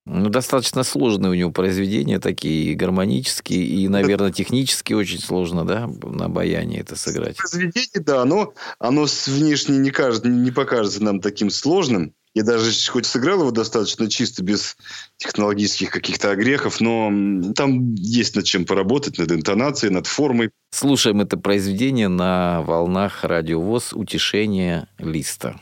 Ну, 0.06 0.28
достаточно 0.28 0.84
сложные 0.84 1.30
у 1.30 1.34
него 1.34 1.50
произведения, 1.50 2.18
такие 2.18 2.74
гармонические 2.74 3.64
и, 3.64 3.88
наверное, 3.88 4.32
технически 4.32 4.92
очень 4.92 5.18
сложно, 5.18 5.66
да, 5.66 5.88
на 6.02 6.28
баяне 6.28 6.80
это 6.80 6.94
сыграть. 6.94 7.38
Произведение, 7.38 8.00
да, 8.04 8.20
оно, 8.20 8.52
оно 8.78 9.06
внешне 9.26 9.78
не, 9.78 9.90
кажется, 9.90 10.28
не 10.28 10.50
покажется 10.50 11.02
нам 11.02 11.20
таким 11.20 11.48
сложным. 11.48 12.12
Я 12.34 12.42
даже 12.42 12.70
хоть 12.90 13.06
сыграл 13.06 13.40
его 13.40 13.50
достаточно 13.50 14.10
чисто, 14.10 14.42
без 14.42 14.76
технологических 15.16 15.90
каких-то 15.90 16.32
огрехов, 16.32 16.80
но 16.80 17.10
там 17.54 17.94
есть 17.94 18.36
над 18.36 18.44
чем 18.44 18.66
поработать, 18.66 19.18
над 19.18 19.30
интонацией, 19.32 19.92
над 19.92 20.06
формой. 20.06 20.50
Слушаем 20.70 21.20
это 21.20 21.38
произведение 21.38 22.08
на 22.08 22.60
волнах 22.62 23.24
радиовоз 23.24 23.92
«Утешение 23.92 24.88
листа». 24.98 25.60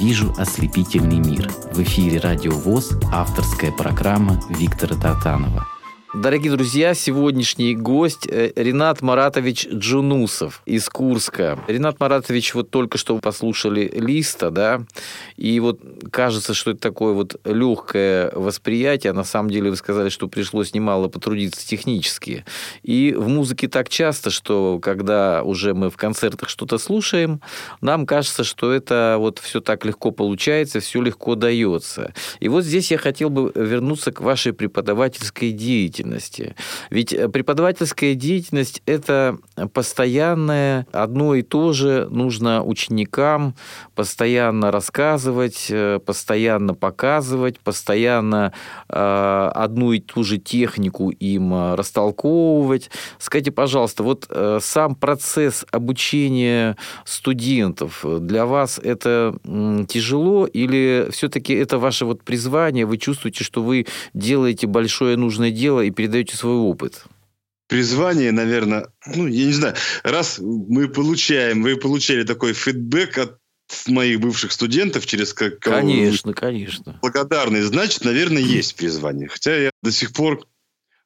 Вижу 0.00 0.32
ослепительный 0.38 1.18
мир». 1.18 1.50
В 1.72 1.82
эфире 1.82 2.18
«Радио 2.18 2.52
ВОЗ» 2.52 2.92
авторская 3.12 3.70
программа 3.70 4.40
Виктора 4.48 4.96
Татанова. 4.96 5.66
Дорогие 6.12 6.50
друзья, 6.50 6.92
сегодняшний 6.92 7.76
гость 7.76 8.26
э, 8.26 8.50
Ренат 8.56 9.00
Маратович 9.00 9.68
Джунусов 9.68 10.60
из 10.66 10.88
Курска. 10.88 11.56
Ренат 11.68 12.00
Маратович, 12.00 12.54
вот 12.54 12.68
только 12.68 12.98
что 12.98 13.16
послушали 13.18 13.88
Листа, 13.94 14.50
да, 14.50 14.82
и 15.36 15.60
вот 15.60 15.80
кажется, 16.10 16.52
что 16.52 16.72
это 16.72 16.80
такое 16.80 17.12
вот 17.12 17.40
легкое 17.44 18.32
восприятие, 18.34 19.12
на 19.12 19.22
самом 19.22 19.50
деле 19.50 19.70
вы 19.70 19.76
сказали, 19.76 20.08
что 20.08 20.26
пришлось 20.26 20.74
немало 20.74 21.06
потрудиться 21.06 21.64
технически. 21.64 22.44
И 22.82 23.14
в 23.16 23.28
музыке 23.28 23.68
так 23.68 23.88
часто, 23.88 24.30
что 24.30 24.80
когда 24.80 25.44
уже 25.44 25.74
мы 25.74 25.90
в 25.90 25.96
концертах 25.96 26.48
что-то 26.48 26.78
слушаем, 26.78 27.40
нам 27.80 28.04
кажется, 28.04 28.42
что 28.42 28.72
это 28.72 29.14
вот 29.16 29.38
все 29.38 29.60
так 29.60 29.84
легко 29.84 30.10
получается, 30.10 30.80
все 30.80 31.00
легко 31.02 31.36
дается. 31.36 32.14
И 32.40 32.48
вот 32.48 32.64
здесь 32.64 32.90
я 32.90 32.98
хотел 32.98 33.30
бы 33.30 33.52
вернуться 33.54 34.10
к 34.10 34.20
вашей 34.20 34.52
преподавательской 34.52 35.52
деятельности 35.52 35.99
деятельности. 36.00 36.54
Ведь 36.90 37.12
э, 37.12 37.28
преподавательская 37.28 38.14
деятельность– 38.14 38.82
это 38.86 39.38
постоянное 39.72 40.86
одно 40.92 41.34
и 41.34 41.42
то 41.42 41.72
же 41.72 42.08
нужно 42.10 42.62
ученикам 42.64 43.54
постоянно 43.94 44.70
рассказывать, 44.70 45.66
э, 45.70 45.98
постоянно 46.04 46.74
показывать, 46.74 47.60
постоянно 47.60 48.52
э, 48.88 49.50
одну 49.54 49.92
и 49.92 50.00
ту 50.00 50.24
же 50.24 50.38
технику 50.38 51.10
им 51.10 51.74
растолковывать. 51.74 52.90
Скажите, 53.18 53.50
пожалуйста, 53.50 54.02
вот 54.02 54.28
сам 54.60 54.94
процесс 54.94 55.64
обучения 55.70 56.76
студентов 57.04 58.04
для 58.04 58.46
вас 58.46 58.78
это 58.82 59.36
тяжело 59.88 60.46
или 60.46 61.08
все-таки 61.10 61.54
это 61.54 61.78
ваше 61.78 62.04
вот 62.04 62.22
призвание, 62.22 62.86
вы 62.86 62.98
чувствуете, 62.98 63.44
что 63.44 63.62
вы 63.62 63.86
делаете 64.14 64.66
большое 64.66 65.16
нужное 65.16 65.50
дело 65.50 65.86
передаете 65.92 66.36
свой 66.36 66.56
опыт? 66.56 67.04
Призвание, 67.68 68.32
наверное, 68.32 68.88
ну, 69.06 69.26
я 69.26 69.46
не 69.46 69.52
знаю, 69.52 69.76
раз 70.02 70.38
мы 70.40 70.88
получаем, 70.88 71.62
вы 71.62 71.76
получали 71.76 72.24
такой 72.24 72.52
фидбэк 72.52 73.18
от 73.18 73.38
моих 73.86 74.20
бывших 74.20 74.50
студентов 74.50 75.06
через 75.06 75.32
как 75.32 75.60
конечно 75.60 76.34
конечно 76.34 76.98
благодарный 77.00 77.62
значит 77.62 78.04
наверное 78.04 78.42
есть 78.42 78.74
призвание 78.74 79.28
хотя 79.28 79.56
я 79.56 79.70
до 79.80 79.92
сих 79.92 80.12
пор 80.12 80.44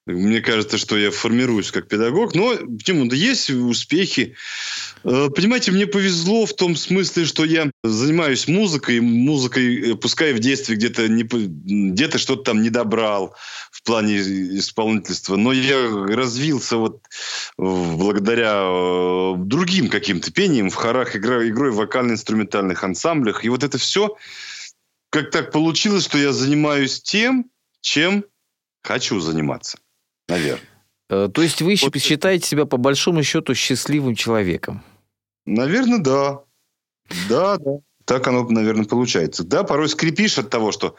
мне 0.05 0.39
кажется, 0.39 0.77
что 0.77 0.97
я 0.97 1.09
формируюсь 1.09 1.71
как 1.71 1.87
педагог, 1.87 2.35
но 2.35 2.55
почему-то 2.55 3.15
есть 3.15 3.49
успехи. 3.49 4.35
Э, 5.03 5.29
понимаете, 5.35 5.71
мне 5.71 5.87
повезло 5.87 6.45
в 6.45 6.55
том 6.55 6.75
смысле, 6.75 7.25
что 7.25 7.43
я 7.43 7.71
занимаюсь 7.83 8.47
музыкой, 8.47 8.99
музыкой, 8.99 9.93
э, 9.93 9.95
пускай 9.95 10.33
в 10.33 10.39
детстве 10.39 10.75
где-то 10.75 11.07
не, 11.07 11.23
где-то 11.23 12.19
что-то 12.19 12.43
там 12.43 12.61
не 12.61 12.69
добрал 12.69 13.35
плане 13.85 14.17
исполнительства, 14.17 15.37
но 15.37 15.53
я 15.53 15.89
развился 15.89 16.77
вот 16.77 17.01
благодаря 17.57 18.63
э, 18.63 19.33
другим 19.37 19.89
каким-то 19.89 20.31
пениям 20.31 20.69
в 20.69 20.75
хорах, 20.75 21.15
игрой, 21.15 21.49
игрой 21.49 21.71
в 21.71 21.75
вокально-инструментальных 21.75 22.83
ансамблях. 22.83 23.45
И 23.45 23.49
вот 23.49 23.63
это 23.63 23.77
все 23.77 24.17
как 25.09 25.31
так 25.31 25.51
получилось, 25.51 26.03
что 26.03 26.17
я 26.17 26.33
занимаюсь 26.33 27.01
тем, 27.01 27.45
чем 27.79 28.25
хочу 28.83 29.21
заниматься 29.21 29.77
наверное. 30.27 30.67
Э, 31.09 31.29
то 31.33 31.41
есть 31.41 31.61
вы 31.61 31.75
вот 31.81 31.97
считаете 31.97 32.47
себя 32.47 32.65
по 32.65 32.77
большому 32.77 33.23
счету 33.23 33.53
счастливым 33.53 34.15
человеком? 34.15 34.83
Наверное, 35.45 35.99
да. 35.99 36.41
Да, 37.29 37.57
да. 37.57 37.71
Так 38.05 38.27
оно, 38.27 38.47
наверное, 38.47 38.85
получается. 38.85 39.43
Да, 39.43 39.63
порой 39.63 39.89
скрипишь 39.89 40.37
от 40.37 40.49
того, 40.49 40.71
что 40.71 40.95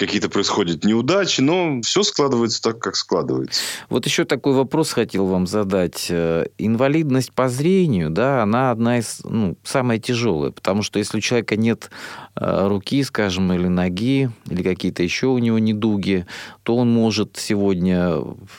какие-то 0.00 0.30
происходят 0.30 0.82
неудачи, 0.82 1.42
но 1.42 1.82
все 1.82 2.02
складывается 2.02 2.62
так, 2.62 2.78
как 2.78 2.96
складывается. 2.96 3.60
Вот 3.90 4.06
еще 4.06 4.24
такой 4.24 4.54
вопрос 4.54 4.92
хотел 4.92 5.26
вам 5.26 5.46
задать. 5.46 6.06
Э, 6.08 6.46
инвалидность 6.56 7.32
по 7.32 7.50
зрению, 7.50 8.08
да, 8.08 8.42
она 8.42 8.70
одна 8.70 8.98
из, 8.98 9.20
ну, 9.24 9.58
самая 9.62 9.98
тяжелая, 9.98 10.52
потому 10.52 10.82
что 10.82 10.98
если 10.98 11.18
у 11.18 11.20
человека 11.20 11.56
нет 11.56 11.90
э, 12.34 12.66
руки, 12.66 13.04
скажем, 13.04 13.52
или 13.52 13.66
ноги, 13.66 14.30
или 14.48 14.62
какие-то 14.62 15.02
еще 15.02 15.26
у 15.26 15.38
него 15.38 15.58
недуги, 15.58 16.26
то 16.62 16.76
он 16.76 16.90
может 16.90 17.36
сегодня 17.36 18.14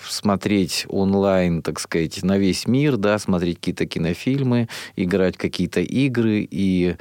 смотреть 0.07 0.85
онлайн, 0.89 1.63
так 1.63 1.79
сказать, 1.79 2.21
на 2.21 2.37
весь 2.37 2.67
мир, 2.67 2.97
да, 2.97 3.17
смотреть 3.17 3.57
какие-то 3.57 3.87
кинофильмы, 3.87 4.69
играть 4.95 5.37
какие-то 5.37 5.81
игры 5.81 6.47
и 6.49 6.97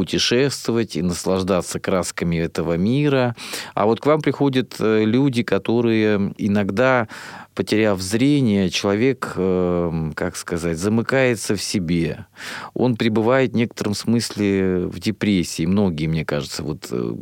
путешествовать 0.00 0.96
и 0.96 1.02
наслаждаться 1.02 1.78
красками 1.78 2.36
этого 2.36 2.78
мира. 2.78 3.36
А 3.74 3.84
вот 3.84 4.00
к 4.00 4.06
вам 4.06 4.22
приходят 4.22 4.76
э, 4.78 5.04
люди, 5.04 5.42
которые 5.42 6.32
иногда, 6.38 7.06
потеряв 7.54 8.00
зрение, 8.00 8.70
человек, 8.70 9.34
э, 9.36 10.10
как 10.14 10.36
сказать, 10.36 10.78
замыкается 10.78 11.54
в 11.54 11.60
себе. 11.62 12.24
Он 12.72 12.96
пребывает 12.96 13.52
в 13.52 13.56
некотором 13.56 13.92
смысле 13.92 14.86
в 14.86 14.98
депрессии. 15.00 15.66
Многие, 15.66 16.06
мне 16.06 16.24
кажется, 16.24 16.62
вот 16.62 16.88
э, 16.90 17.14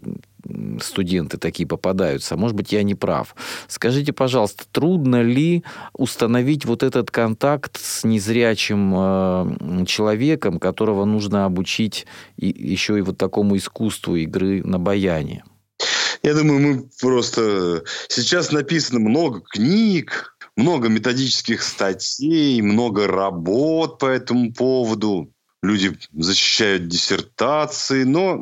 студенты 0.83 1.39
такие 1.39 1.67
попадаются. 1.67 2.37
Может 2.37 2.57
быть, 2.57 2.73
я 2.73 2.83
не 2.83 2.95
прав. 2.95 3.35
Скажите, 3.69 4.13
пожалуйста, 4.13 4.65
трудно 4.71 5.23
ли 5.23 5.65
установить 5.93 6.65
вот 6.65 6.83
этот 6.83 7.11
контакт 7.11 7.79
с 7.81 8.05
незрячим 8.05 8.95
э, 8.97 9.85
человеком, 9.87 10.59
которого 10.59 11.05
нужно 11.05 11.45
обучить 11.45 12.07
еще 12.37 12.99
и 12.99 13.03
вот 13.03 13.19
такому 13.19 13.57
искусству 13.57 14.17
игры 14.17 14.63
на 14.65 14.79
баяне? 14.79 15.45
Я 16.23 16.35
думаю, 16.35 16.61
мы 16.61 16.89
просто... 17.01 17.85
Сейчас 18.09 18.51
написано 18.51 19.01
много 19.01 19.41
книг, 19.41 20.37
много 20.57 20.89
методических 20.89 21.63
статей, 21.63 22.61
много 22.61 23.07
работ 23.07 23.99
по 23.99 24.07
этому 24.07 24.53
поводу. 24.53 25.33
Люди 25.63 25.99
защищают 26.13 26.89
диссертации, 26.89 28.05
но 28.05 28.41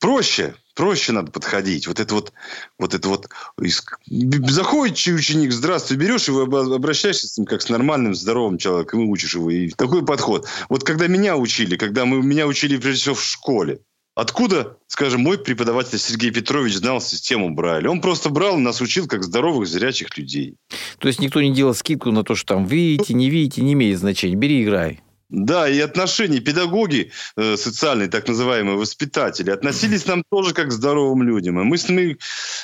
проще 0.00 0.54
проще 0.80 1.12
надо 1.12 1.30
подходить. 1.30 1.86
Вот 1.86 2.00
это 2.00 2.14
вот, 2.14 2.32
вот 2.78 2.94
это 2.94 3.06
вот, 3.06 3.28
заходит 3.58 4.96
ученик, 4.96 5.52
здравствуй, 5.52 5.98
берешь 5.98 6.26
его, 6.26 6.42
обращаешься 6.42 7.28
с 7.28 7.36
ним 7.36 7.46
как 7.46 7.60
с 7.60 7.68
нормальным, 7.68 8.14
здоровым 8.14 8.56
человеком 8.56 9.02
и 9.02 9.04
учишь 9.04 9.34
его. 9.34 9.50
И 9.50 9.68
такой 9.68 10.02
подход. 10.06 10.48
Вот 10.70 10.82
когда 10.82 11.06
меня 11.06 11.36
учили, 11.36 11.76
когда 11.76 12.06
мы, 12.06 12.22
меня 12.22 12.46
учили 12.46 12.78
прежде 12.78 13.00
всего 13.02 13.14
в 13.14 13.22
школе, 13.22 13.80
Откуда, 14.16 14.76
скажем, 14.88 15.22
мой 15.22 15.38
преподаватель 15.38 15.98
Сергей 15.98 16.30
Петрович 16.30 16.74
знал 16.74 17.00
систему 17.00 17.54
Брайля? 17.54 17.88
Он 17.88 18.00
просто 18.00 18.28
брал 18.28 18.58
и 18.58 18.60
нас 18.60 18.80
учил 18.80 19.06
как 19.06 19.22
здоровых 19.22 19.68
зрячих 19.68 20.18
людей. 20.18 20.56
То 20.98 21.08
есть 21.08 21.20
никто 21.20 21.40
не 21.40 21.54
делал 21.54 21.74
скидку 21.74 22.10
на 22.10 22.24
то, 22.24 22.34
что 22.34 22.54
там 22.54 22.66
видите, 22.66 23.14
не 23.14 23.30
видите, 23.30 23.62
не 23.62 23.74
имеет 23.74 23.98
значения. 23.98 24.34
Бери, 24.34 24.64
играй. 24.64 25.00
Да, 25.30 25.68
и 25.68 25.78
отношения 25.78 26.40
педагоги, 26.40 27.12
э, 27.36 27.56
социальные, 27.56 28.08
так 28.08 28.26
называемые 28.26 28.76
воспитатели, 28.76 29.50
относились 29.50 30.02
к 30.02 30.08
нам 30.08 30.24
тоже 30.28 30.52
как 30.52 30.68
к 30.68 30.72
здоровым 30.72 31.22
людям. 31.22 31.60
И 31.60 31.62
мы 31.62 31.78
с 31.78 31.88
ними, 31.88 32.18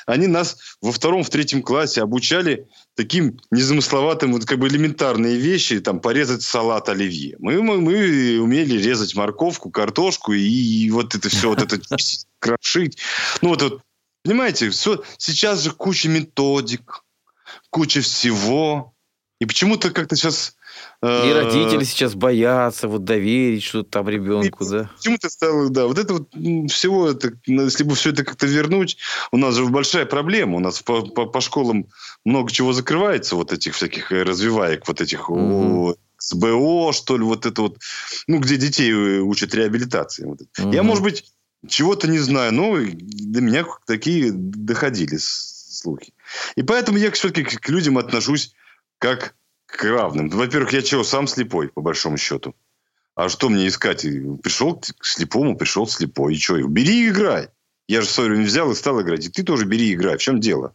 они 0.05 0.27
нас 0.27 0.59
во 0.81 0.91
втором, 0.91 1.23
в 1.23 1.31
третьем 1.31 1.63
классе 1.63 2.03
обучали 2.03 2.67
таким 2.97 3.39
незамысловатым, 3.53 4.33
вот 4.33 4.47
как 4.47 4.59
бы 4.59 4.67
элементарные 4.67 5.37
вещи, 5.37 5.79
там, 5.79 6.01
порезать 6.01 6.43
салат 6.43 6.89
оливье. 6.89 7.37
Мы, 7.39 7.63
мы, 7.63 7.81
мы 7.81 8.41
умели 8.41 8.83
резать 8.83 9.15
морковку, 9.15 9.71
картошку 9.71 10.33
и, 10.33 10.41
и 10.41 10.91
вот 10.91 11.15
это 11.15 11.29
все, 11.29 11.51
вот 11.51 11.63
это 11.63 11.81
крошить. 12.41 12.99
Ну, 13.43 13.51
вот, 13.51 13.63
вот 13.63 13.83
понимаете, 14.25 14.71
все, 14.71 15.05
сейчас 15.19 15.63
же 15.63 15.71
куча 15.71 16.09
методик, 16.09 17.05
куча 17.71 18.01
всего. 18.01 18.93
И 19.39 19.45
почему-то 19.45 19.91
как-то 19.91 20.17
сейчас 20.17 20.56
и 21.03 21.07
э, 21.07 21.33
родители 21.33 21.85
сейчас 21.85 22.15
боятся 22.15 22.89
вот 22.89 23.05
доверить 23.05 23.63
что-то 23.63 23.91
там 23.91 24.09
ребенку, 24.09 24.65
да? 24.65 24.91
Почему-то 24.97 25.29
стало, 25.29 25.69
да. 25.69 25.87
Вот 25.87 25.99
это 25.99 26.15
вот 26.15 26.33
всего, 26.71 27.11
это, 27.11 27.33
ну, 27.47 27.65
если 27.65 27.85
бы 27.85 27.95
все 27.95 28.11
это 28.11 28.25
как-то 28.25 28.47
вернуть, 28.47 28.99
у 29.31 29.37
нас 29.37 29.55
же 29.55 29.67
большая 29.67 30.07
проблема. 30.07 30.57
У 30.57 30.61
нас 30.61 30.83
по, 30.83 31.03
по, 31.03 31.27
по 31.27 31.41
школам 31.41 31.87
много 32.25 32.51
чего 32.51 32.73
закрывается, 32.73 33.37
вот 33.37 33.53
этих 33.53 33.75
всяких 33.75 34.11
э, 34.11 34.23
развиваек, 34.23 34.89
вот 34.89 35.01
этих 35.01 35.29
mm-hmm. 35.29 35.97
СБО, 36.19 36.93
что 36.93 37.17
ли, 37.19 37.25
вот 37.25 37.47
это 37.47 37.63
вот, 37.63 37.79
ну, 38.27 38.39
где 38.39 38.57
детей 38.57 38.91
э, 38.91 39.21
учат 39.21 39.55
реабилитации. 39.55 40.25
Вот 40.25 40.41
mm-hmm. 40.41 40.75
Я, 40.75 40.83
может 40.83 41.03
быть, 41.03 41.25
чего-то 41.69 42.09
не 42.09 42.19
знаю, 42.19 42.53
но 42.53 42.77
до 42.77 43.41
меня 43.41 43.65
такие 43.87 44.31
доходили 44.33 45.17
слухи. 45.19 46.15
И 46.57 46.63
поэтому 46.63 46.99
я 46.99 47.11
все-таки 47.11 47.57
к 47.57 47.69
людям 47.69 47.99
отношусь 47.99 48.55
как 48.99 49.35
к 49.67 49.85
равным. 49.85 50.29
Во-первых, 50.31 50.73
я 50.73 50.83
чего, 50.83 51.05
сам 51.05 51.27
слепой, 51.27 51.69
по 51.69 51.83
большому 51.83 52.17
счету. 52.17 52.55
А 53.15 53.29
что 53.29 53.49
мне 53.49 53.67
искать? 53.67 54.03
Пришел 54.43 54.77
к 54.77 55.05
слепому, 55.05 55.57
пришел 55.57 55.87
слепой. 55.87 56.35
И 56.35 56.39
что? 56.39 56.61
Бери 56.67 57.07
и 57.07 57.09
играй. 57.09 57.49
Я 57.89 58.03
же 58.03 58.09
свое 58.09 58.31
время 58.31 58.45
взял 58.45 58.71
и 58.71 58.75
стал 58.75 59.01
играть. 59.01 59.27
И 59.27 59.31
ты 59.31 59.43
тоже 59.43 59.65
бери 59.65 59.91
и 59.91 59.95
играй. 59.95 60.17
В 60.17 60.21
чем 60.21 60.41
дело? 60.41 60.75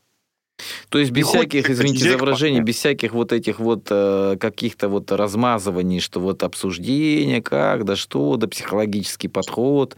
То 0.90 1.00
есть 1.00 1.12
без 1.12 1.28
всяких, 1.28 1.70
извините 1.70 2.10
за 2.10 2.18
выражение, 2.18 2.62
без 2.62 2.76
всяких 2.76 3.14
вот 3.14 3.32
этих 3.32 3.60
вот 3.60 3.88
э, 3.90 4.38
каких-то 4.40 4.90
вот 4.90 5.12
размазываний, 5.12 6.00
что 6.00 6.20
вот 6.20 6.44
обсуждение, 6.44 7.42
как, 7.42 7.86
да 7.86 7.96
что, 7.96 8.36
да 8.38 8.48
психологический 8.48 9.28
подход. 9.28 9.96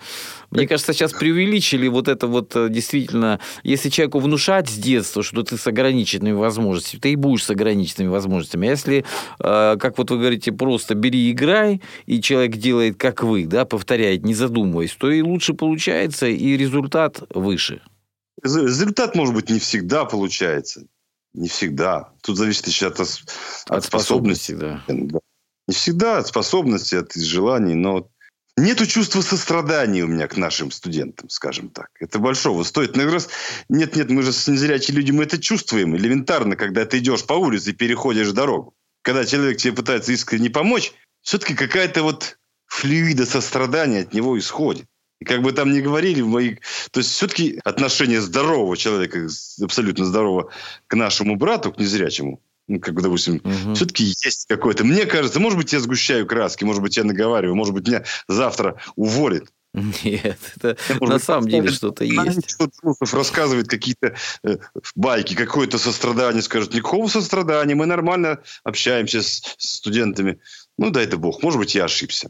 Мне 0.51 0.67
кажется, 0.67 0.93
сейчас 0.93 1.13
преувеличили 1.13 1.87
вот 1.87 2.07
это 2.07 2.27
вот 2.27 2.55
э, 2.55 2.69
действительно, 2.69 3.39
если 3.63 3.89
человеку 3.89 4.19
внушать 4.19 4.69
с 4.69 4.75
детства, 4.75 5.23
что 5.23 5.43
ты 5.43 5.57
с 5.57 5.67
ограниченными 5.67 6.35
возможностями, 6.35 6.99
ты 6.99 7.11
и 7.13 7.15
будешь 7.15 7.45
с 7.45 7.49
ограниченными 7.49 8.09
возможностями. 8.09 8.67
А 8.67 8.71
если, 8.71 9.05
э, 9.39 9.77
как 9.79 9.97
вот 9.97 10.11
вы 10.11 10.17
говорите, 10.17 10.51
просто 10.51 10.95
бери 10.95 11.31
играй, 11.31 11.81
и 12.05 12.21
человек 12.21 12.55
делает 12.55 12.97
как 12.97 13.23
вы, 13.23 13.45
да, 13.45 13.65
повторяет, 13.65 14.23
не 14.23 14.33
задумываясь, 14.33 14.91
то 14.91 15.09
и 15.09 15.21
лучше 15.21 15.53
получается, 15.53 16.27
и 16.27 16.57
результат 16.57 17.23
выше. 17.29 17.81
Результат, 18.41 19.15
может 19.15 19.33
быть, 19.33 19.49
не 19.49 19.59
всегда 19.59 20.05
получается. 20.05 20.85
Не 21.33 21.49
всегда. 21.49 22.13
Тут 22.21 22.37
зависит 22.37 22.67
еще 22.67 22.87
от, 22.87 22.99
от, 22.99 23.09
от 23.67 23.85
способности. 23.85 24.53
Да. 24.53 24.83
Не 24.87 25.73
всегда 25.73 26.19
от 26.19 26.27
способности, 26.27 26.95
от 26.95 27.13
желаний, 27.13 27.73
но 27.73 28.09
Нету 28.55 28.85
чувства 28.85 29.21
сострадания 29.21 30.03
у 30.03 30.07
меня 30.07 30.27
к 30.27 30.37
нашим 30.37 30.69
студентам, 30.69 31.27
скажем 31.29 31.69
так. 31.69 31.89
Это 31.99 32.19
большого 32.19 32.63
стоит. 32.63 32.95
На 32.95 33.09
раз 33.09 33.29
нет, 33.67 33.95
нет, 33.95 34.11
мы 34.11 34.21
же 34.21 34.29
незрячие 34.29 34.95
люди, 34.95 35.11
мы 35.11 35.23
это 35.23 35.41
чувствуем 35.41 35.97
элементарно, 35.97 36.55
когда 36.55 36.85
ты 36.85 36.99
идешь 36.99 37.25
по 37.25 37.33
улице 37.33 37.71
и 37.71 37.73
переходишь 37.73 38.31
дорогу. 38.31 38.75
Когда 39.01 39.25
человек 39.25 39.57
тебе 39.57 39.73
пытается 39.73 40.11
искренне 40.11 40.51
помочь, 40.51 40.93
все-таки 41.21 41.55
какая-то 41.55 42.03
вот 42.03 42.37
флюида 42.67 43.25
сострадания 43.25 44.01
от 44.01 44.13
него 44.13 44.37
исходит. 44.37 44.85
И 45.23 45.25
как 45.25 45.41
бы 45.41 45.53
там 45.53 45.71
ни 45.71 45.79
говорили, 45.79 46.21
мои... 46.21 46.55
то 46.91 46.99
есть 46.99 47.11
все-таки 47.11 47.57
отношение 47.63 48.19
здорового 48.19 48.75
человека, 48.75 49.29
абсолютно 49.61 50.03
здорового, 50.03 50.51
к 50.87 50.95
нашему 50.95 51.37
брату, 51.37 51.71
к 51.71 51.79
незрячему, 51.79 52.41
ну, 52.67 52.81
как 52.81 52.93
бы, 52.93 53.01
допустим, 53.01 53.35
угу. 53.35 53.73
все-таки 53.73 54.03
есть 54.03 54.45
какое-то. 54.49 54.83
Мне 54.83 55.05
кажется, 55.05 55.39
может 55.39 55.57
быть, 55.57 55.71
я 55.71 55.79
сгущаю 55.79 56.27
краски, 56.27 56.65
может 56.65 56.81
быть, 56.81 56.97
я 56.97 57.05
наговариваю, 57.05 57.55
может 57.55 57.73
быть, 57.73 57.87
меня 57.87 58.03
завтра 58.27 58.75
уволят. 58.97 59.45
Нет, 59.73 60.37
это 60.57 60.77
может 60.99 61.13
на 61.13 61.19
самом 61.19 61.47
деле 61.47 61.69
что-то 61.71 62.03
есть. 62.03 62.57
Рассказывает 63.13 63.69
какие-то 63.69 64.15
э, 64.43 64.57
байки, 64.95 65.35
какое-то 65.35 65.77
сострадание, 65.77 66.41
скажет, 66.41 66.73
никакого 66.73 67.07
сострадания, 67.07 67.75
мы 67.75 67.85
нормально 67.85 68.39
общаемся 68.65 69.23
с 69.23 69.41
студентами. 69.57 70.39
Ну, 70.77 70.89
дай 70.89 71.05
это 71.05 71.15
бог, 71.15 71.41
может 71.41 71.59
быть, 71.59 71.75
я 71.75 71.85
ошибся. 71.85 72.29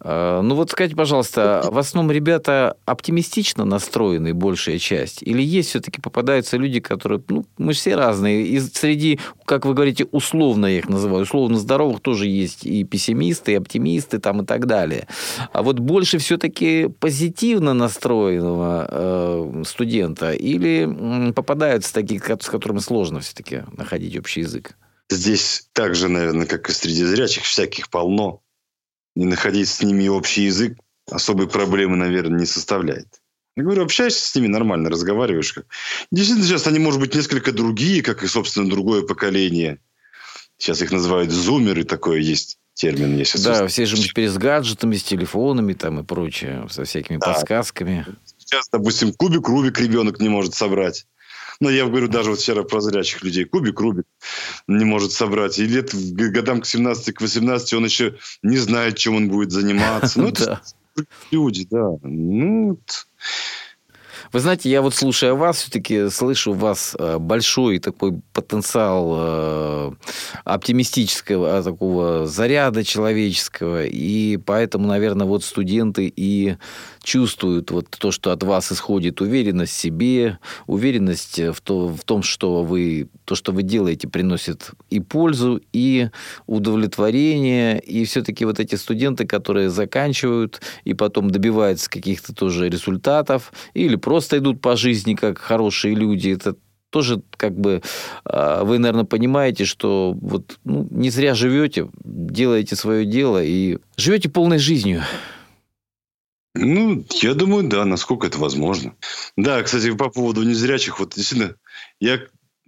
А, 0.00 0.42
ну 0.42 0.54
вот 0.54 0.70
скажите, 0.70 0.96
пожалуйста, 0.96 1.66
в 1.70 1.78
основном 1.78 2.14
ребята 2.14 2.76
оптимистично 2.84 3.64
настроены, 3.64 4.34
большая 4.34 4.78
часть? 4.78 5.22
Или 5.22 5.42
есть 5.42 5.70
все-таки 5.70 6.00
попадаются 6.00 6.58
люди, 6.58 6.80
которые, 6.80 7.22
ну, 7.28 7.46
мы 7.56 7.72
же 7.72 7.78
все 7.78 7.96
разные, 7.96 8.46
и 8.46 8.60
среди, 8.60 9.18
как 9.46 9.64
вы 9.64 9.72
говорите, 9.72 10.06
условно 10.12 10.66
я 10.66 10.78
их 10.78 10.88
называю, 10.88 11.22
условно 11.22 11.58
здоровых 11.58 12.00
тоже 12.00 12.26
есть 12.26 12.66
и 12.66 12.84
пессимисты, 12.84 13.52
и 13.52 13.56
оптимисты 13.56 14.18
там 14.18 14.42
и 14.42 14.44
так 14.44 14.66
далее. 14.66 15.08
А 15.52 15.62
вот 15.62 15.78
больше 15.78 16.18
все-таки 16.18 16.88
позитивно 16.88 17.72
настроенного 17.72 18.88
э, 18.90 19.62
студента 19.66 20.32
или 20.32 21.32
попадаются 21.32 21.94
такие, 21.94 22.20
с 22.20 22.48
которыми 22.48 22.80
сложно 22.80 23.20
все-таки 23.20 23.62
находить 23.72 24.18
общий 24.18 24.40
язык? 24.40 24.76
Здесь 25.10 25.68
так 25.72 25.94
же, 25.94 26.08
наверное, 26.08 26.46
как 26.46 26.68
и 26.68 26.72
среди 26.72 27.04
зрячих, 27.04 27.44
всяких 27.44 27.88
полно 27.90 28.40
не 29.14 29.24
находить 29.24 29.68
с 29.68 29.82
ними 29.82 30.08
общий 30.08 30.44
язык 30.44 30.78
особой 31.10 31.48
проблемы, 31.48 31.96
наверное, 31.96 32.40
не 32.40 32.46
составляет. 32.46 33.20
Я 33.56 33.62
говорю, 33.62 33.84
общаешься 33.84 34.26
с 34.26 34.34
ними 34.34 34.48
нормально, 34.48 34.90
разговариваешь. 34.90 35.52
Как... 35.52 35.66
Действительно, 36.10 36.46
сейчас 36.46 36.66
они, 36.66 36.80
может 36.80 36.98
быть, 36.98 37.14
несколько 37.14 37.52
другие, 37.52 38.02
как 38.02 38.24
и, 38.24 38.26
собственно, 38.26 38.68
другое 38.68 39.02
поколение. 39.02 39.78
Сейчас 40.56 40.82
их 40.82 40.90
называют 40.90 41.30
зумеры, 41.30 41.84
такое 41.84 42.18
есть 42.18 42.58
термин. 42.74 43.16
Есть 43.16 43.42
да, 43.44 43.66
все 43.68 43.86
же 43.86 43.96
теперь 43.96 44.28
с 44.28 44.36
гаджетами, 44.36 44.96
с 44.96 45.04
телефонами 45.04 45.72
там 45.74 46.00
и 46.00 46.02
прочее, 46.02 46.66
со 46.70 46.84
всякими 46.84 47.18
да. 47.18 47.32
подсказками. 47.32 48.06
Сейчас, 48.36 48.68
допустим, 48.70 49.12
кубик 49.12 49.48
Рубик 49.48 49.78
ребенок 49.78 50.20
не 50.20 50.28
может 50.28 50.54
собрать. 50.54 51.06
Но 51.60 51.70
я 51.70 51.86
говорю 51.86 52.08
даже 52.08 52.30
вот 52.30 52.40
вчера 52.40 52.62
про 52.62 52.80
зрячих 52.80 53.22
людей. 53.22 53.44
Кубик 53.44 53.78
Рубик 53.80 54.06
не 54.66 54.84
может 54.84 55.12
собрать. 55.12 55.58
И 55.58 55.66
лет 55.66 55.94
годам 55.94 56.60
к 56.60 56.66
17, 56.66 57.14
к 57.14 57.20
18 57.20 57.74
он 57.74 57.84
еще 57.84 58.16
не 58.42 58.56
знает, 58.56 58.96
чем 58.96 59.16
он 59.16 59.28
будет 59.28 59.52
заниматься. 59.52 60.20
Ну, 60.20 60.28
это 60.28 60.62
люди, 61.30 61.66
да. 61.70 61.90
Ну, 62.02 62.78
вы 64.32 64.40
знаете, 64.40 64.70
я 64.70 64.82
вот 64.82 64.94
слушая 64.94 65.34
вас, 65.34 65.58
все-таки 65.58 66.08
слышу 66.08 66.52
у 66.52 66.54
вас 66.54 66.96
э, 66.98 67.18
большой 67.18 67.78
такой 67.78 68.20
потенциал 68.32 69.14
э, 69.16 69.92
оптимистического 70.44 71.62
такого 71.62 72.26
заряда 72.26 72.84
человеческого, 72.84 73.84
и 73.84 74.36
поэтому, 74.36 74.86
наверное, 74.86 75.26
вот 75.26 75.44
студенты 75.44 76.12
и 76.14 76.56
чувствуют 77.04 77.70
вот 77.70 77.88
то, 77.90 78.10
что 78.10 78.32
от 78.32 78.42
вас 78.42 78.72
исходит 78.72 79.20
уверенность 79.20 79.72
в 79.72 79.76
себе, 79.76 80.38
уверенность 80.66 81.38
в, 81.38 81.60
то, 81.60 81.88
в 81.88 82.02
том, 82.04 82.22
что 82.22 82.64
вы, 82.64 83.08
то, 83.24 83.34
что 83.34 83.52
вы 83.52 83.62
делаете, 83.62 84.08
приносит 84.08 84.70
и 84.90 85.00
пользу, 85.00 85.60
и 85.72 86.08
удовлетворение. 86.46 87.78
И 87.80 88.04
все-таки 88.06 88.44
вот 88.44 88.58
эти 88.58 88.74
студенты, 88.74 89.26
которые 89.26 89.70
заканчивают 89.70 90.62
и 90.84 90.94
потом 90.94 91.30
добиваются 91.30 91.90
каких-то 91.90 92.34
тоже 92.34 92.68
результатов, 92.68 93.52
или 93.74 93.96
просто 93.96 94.13
идут 94.18 94.60
по 94.60 94.76
жизни 94.76 95.14
как 95.14 95.38
хорошие 95.38 95.94
люди, 95.94 96.30
это 96.30 96.56
тоже 96.90 97.22
как 97.36 97.58
бы 97.58 97.82
а, 98.24 98.62
вы, 98.62 98.78
наверное, 98.78 99.04
понимаете, 99.04 99.64
что 99.64 100.16
вот 100.20 100.58
ну, 100.64 100.86
не 100.90 101.10
зря 101.10 101.34
живете, 101.34 101.90
делаете 102.04 102.76
свое 102.76 103.04
дело 103.04 103.42
и 103.42 103.78
живете 103.96 104.28
полной 104.28 104.58
жизнью. 104.58 105.02
Ну, 106.54 107.04
я 107.20 107.34
думаю, 107.34 107.68
да, 107.68 107.84
насколько 107.84 108.28
это 108.28 108.38
возможно. 108.38 108.94
Да, 109.36 109.60
кстати, 109.64 109.92
по 109.92 110.08
поводу 110.08 110.44
незрячих, 110.44 111.00
вот 111.00 111.14
действительно, 111.16 111.56
я 111.98 112.20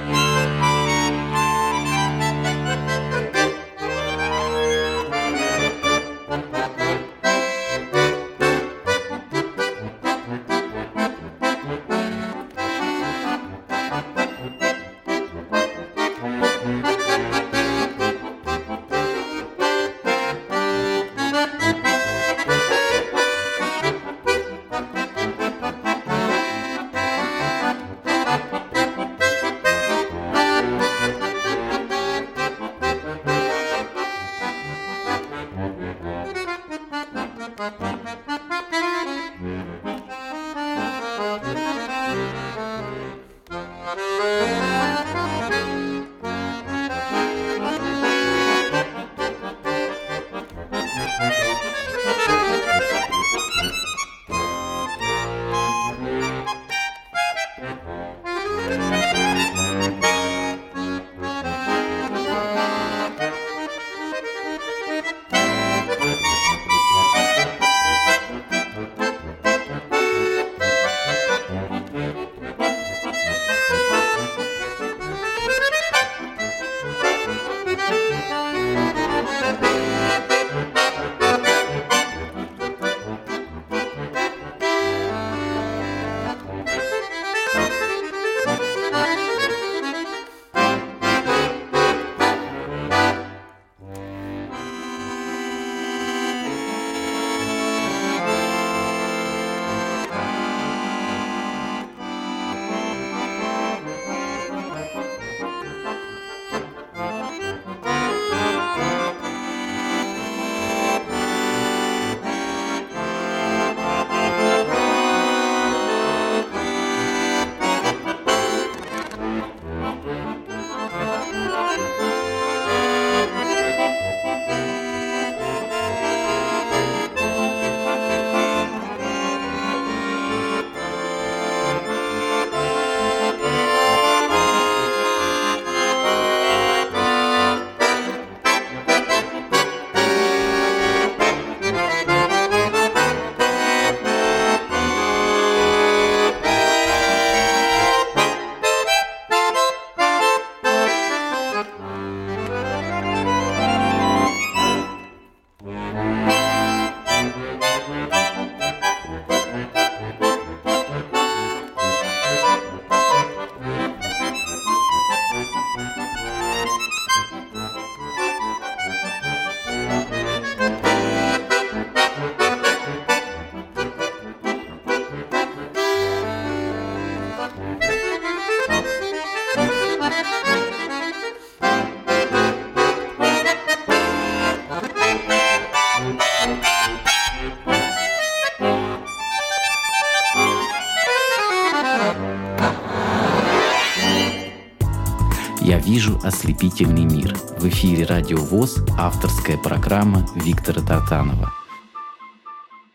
ослепительный 196.26 197.06
мир». 197.06 197.36
В 197.60 197.68
эфире 197.68 198.06
«Радио 198.06 198.38
ВОЗ» 198.38 198.84
авторская 198.98 199.58
программа 199.58 200.26
Виктора 200.36 200.82
Тартанова. 200.82 201.54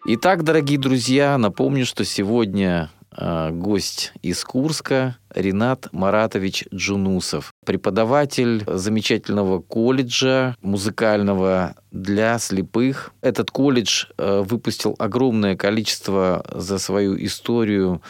Итак, 0.07 0.43
дорогие 0.43 0.79
друзья, 0.79 1.39
напомню, 1.39 1.87
что 1.87 2.05
сегодня 2.05 2.91
э, 3.17 3.51
гость 3.53 4.13
из 4.23 4.43
Курска 4.45 5.19
Ренат 5.33 5.89
Маратович 5.93 6.65
Джунусов, 6.75 7.53
преподаватель 7.65 8.65
замечательного 8.67 9.61
колледжа 9.61 10.57
музыкального 10.63 11.77
для 11.93 12.39
слепых. 12.39 13.13
Этот 13.21 13.51
колледж 13.51 14.07
э, 14.17 14.43
выпустил 14.45 14.97
огромное 14.99 15.55
количество 15.55 16.45
за 16.53 16.79
свою 16.79 17.17
историю 17.25 18.03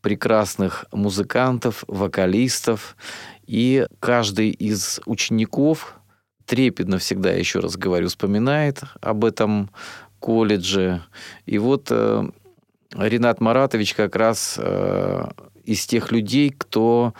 прекрасных 0.00 0.84
музыкантов, 0.92 1.84
вокалистов. 1.88 2.96
И 3.48 3.86
каждый 3.98 4.50
из 4.50 5.00
учеников 5.06 5.98
трепетно 6.44 6.98
всегда, 6.98 7.30
еще 7.32 7.60
раз 7.60 7.78
говорю, 7.78 8.08
вспоминает 8.08 8.82
об 9.00 9.24
этом 9.24 9.70
колледже. 10.20 11.02
И 11.46 11.56
вот 11.56 11.88
э, 11.90 12.28
Ренат 12.94 13.40
Маратович 13.40 13.94
как 13.94 14.16
раз 14.16 14.56
э, 14.58 15.28
из 15.64 15.86
тех 15.86 16.12
людей, 16.12 16.50
кто 16.50 17.14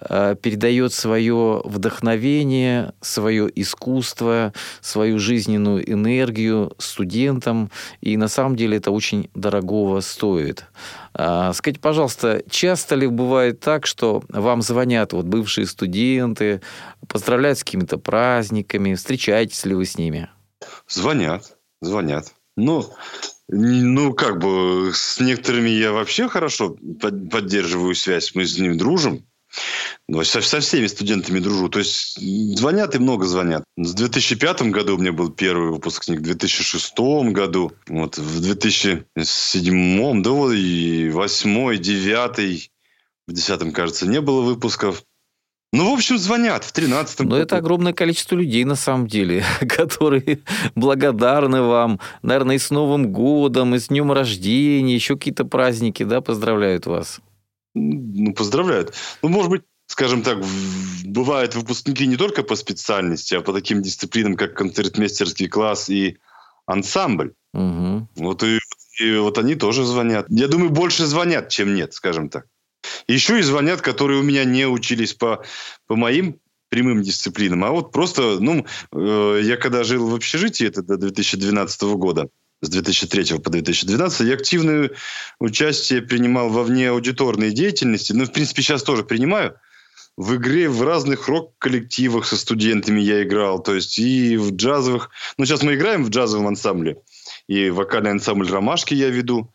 передает 0.00 0.92
свое 0.92 1.62
вдохновение, 1.64 2.92
свое 3.00 3.50
искусство, 3.54 4.52
свою 4.80 5.18
жизненную 5.18 5.90
энергию 5.90 6.74
студентам, 6.78 7.70
и 8.00 8.16
на 8.16 8.28
самом 8.28 8.56
деле 8.56 8.76
это 8.76 8.90
очень 8.90 9.30
дорогого 9.34 10.00
стоит. 10.00 10.66
А, 11.14 11.52
скажите, 11.54 11.80
пожалуйста, 11.80 12.42
часто 12.50 12.94
ли 12.94 13.06
бывает 13.06 13.60
так, 13.60 13.86
что 13.86 14.22
вам 14.28 14.62
звонят 14.62 15.12
вот 15.12 15.26
бывшие 15.26 15.66
студенты, 15.66 16.60
поздравляют 17.08 17.58
с 17.58 17.64
какими-то 17.64 17.98
праздниками, 17.98 18.94
встречаетесь 18.94 19.64
ли 19.64 19.74
вы 19.74 19.86
с 19.86 19.96
ними? 19.96 20.28
Звонят, 20.88 21.56
звонят. 21.80 22.32
Ну, 22.56 22.84
ну, 23.48 24.12
как 24.14 24.38
бы 24.40 24.90
с 24.92 25.20
некоторыми 25.20 25.68
я 25.68 25.92
вообще 25.92 26.28
хорошо 26.28 26.76
поддерживаю 27.00 27.94
связь, 27.94 28.34
мы 28.34 28.44
с 28.44 28.58
ними 28.58 28.74
дружим. 28.74 29.24
Ну, 30.08 30.22
со, 30.24 30.40
со 30.40 30.60
всеми 30.60 30.86
студентами 30.86 31.40
дружу. 31.40 31.68
То 31.68 31.80
есть 31.80 32.18
звонят 32.58 32.94
и 32.94 32.98
много 32.98 33.26
звонят. 33.26 33.64
В 33.76 33.94
2005 33.94 34.62
году 34.70 34.96
у 34.96 34.98
меня 34.98 35.12
был 35.12 35.30
первый 35.30 35.70
выпускник, 35.70 36.20
в 36.20 36.22
2006 36.22 36.98
году, 37.32 37.72
вот, 37.88 38.16
в 38.18 38.40
2007, 38.40 40.22
да, 40.22 40.30
вот, 40.30 40.52
и 40.52 41.10
8, 41.10 41.76
9, 41.78 42.70
в 43.26 43.32
10, 43.32 43.72
кажется, 43.72 44.06
не 44.06 44.20
было 44.20 44.42
выпусков. 44.42 45.02
Ну, 45.72 45.90
в 45.90 45.94
общем, 45.94 46.16
звонят 46.16 46.62
в 46.64 46.72
13 46.72 47.20
Но 47.20 47.36
это 47.36 47.56
огромное 47.56 47.92
количество 47.92 48.36
людей, 48.36 48.64
на 48.64 48.76
самом 48.76 49.08
деле, 49.08 49.44
которые 49.68 50.38
благодарны 50.76 51.62
вам. 51.62 52.00
Наверное, 52.22 52.56
и 52.56 52.58
с 52.60 52.70
Новым 52.70 53.12
годом, 53.12 53.74
и 53.74 53.78
с 53.78 53.88
днем 53.88 54.12
рождения, 54.12 54.94
еще 54.94 55.16
какие-то 55.16 55.44
праздники, 55.44 56.04
да, 56.04 56.20
поздравляют 56.20 56.86
вас 56.86 57.20
ну, 57.76 58.32
поздравляют. 58.32 58.94
Ну, 59.22 59.28
может 59.28 59.50
быть, 59.50 59.62
скажем 59.86 60.22
так, 60.22 60.38
бывают 61.04 61.54
выпускники 61.54 62.06
не 62.06 62.16
только 62.16 62.42
по 62.42 62.56
специальности, 62.56 63.34
а 63.34 63.40
по 63.40 63.52
таким 63.52 63.82
дисциплинам, 63.82 64.36
как 64.36 64.54
концертмейстерский 64.54 65.48
класс 65.48 65.88
и 65.88 66.18
ансамбль. 66.66 67.34
Угу. 67.52 68.08
Вот 68.16 68.42
и, 68.42 68.58
и 69.00 69.16
вот 69.16 69.38
они 69.38 69.54
тоже 69.54 69.84
звонят. 69.84 70.26
Я 70.28 70.48
думаю, 70.48 70.70
больше 70.70 71.06
звонят, 71.06 71.48
чем 71.48 71.74
нет, 71.74 71.94
скажем 71.94 72.28
так. 72.28 72.46
Еще 73.08 73.38
и 73.38 73.42
звонят, 73.42 73.80
которые 73.80 74.20
у 74.20 74.24
меня 74.24 74.44
не 74.44 74.66
учились 74.66 75.14
по, 75.14 75.44
по 75.86 75.96
моим 75.96 76.40
прямым 76.68 77.02
дисциплинам, 77.02 77.64
а 77.64 77.70
вот 77.70 77.92
просто, 77.92 78.38
ну, 78.40 78.66
э, 78.92 79.40
я 79.44 79.56
когда 79.56 79.84
жил 79.84 80.08
в 80.08 80.14
общежитии, 80.14 80.66
это 80.66 80.82
до 80.82 80.96
2012 80.96 81.82
года, 81.94 82.28
с 82.62 82.68
2003 82.68 83.38
по 83.38 83.50
2012 83.50 84.20
я 84.26 84.34
активное 84.34 84.90
участие 85.38 86.02
принимал 86.02 86.48
во 86.48 86.62
внеаудиторной 86.62 87.52
деятельности. 87.52 88.12
Ну, 88.12 88.24
в 88.24 88.32
принципе, 88.32 88.62
сейчас 88.62 88.82
тоже 88.82 89.04
принимаю. 89.04 89.56
В 90.16 90.36
игре 90.36 90.68
в 90.70 90.82
разных 90.82 91.28
рок-коллективах 91.28 92.26
со 92.26 92.36
студентами 92.36 93.00
я 93.00 93.22
играл. 93.22 93.62
То 93.62 93.74
есть 93.74 93.98
и 93.98 94.36
в 94.38 94.52
джазовых... 94.52 95.10
Ну, 95.36 95.44
сейчас 95.44 95.62
мы 95.62 95.74
играем 95.74 96.04
в 96.04 96.08
джазовом 96.08 96.48
ансамбле. 96.48 97.02
и 97.46 97.68
вокальный 97.68 98.12
ансамбль 98.12 98.48
«Ромашки» 98.48 98.94
я 98.94 99.10
веду. 99.10 99.52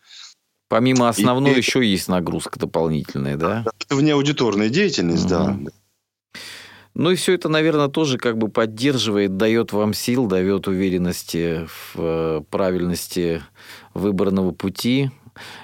Помимо 0.68 1.08
основной 1.08 1.54
и, 1.54 1.56
еще 1.56 1.84
есть 1.84 2.08
нагрузка 2.08 2.58
дополнительная, 2.58 3.36
да? 3.36 3.64
Это 3.80 3.96
внеаудиторная 3.96 4.68
деятельность, 4.68 5.24
угу. 5.24 5.30
да. 5.30 5.58
Ну 6.94 7.10
и 7.10 7.14
все 7.14 7.34
это, 7.34 7.48
наверное, 7.48 7.88
тоже 7.88 8.18
как 8.18 8.36
бы 8.36 8.48
поддерживает, 8.48 9.36
дает 9.36 9.72
вам 9.72 9.94
сил, 9.94 10.26
дает 10.26 10.68
уверенности 10.68 11.66
в 11.66 11.94
э, 11.96 12.42
правильности 12.50 13.42
выбранного 13.94 14.50
пути. 14.50 15.10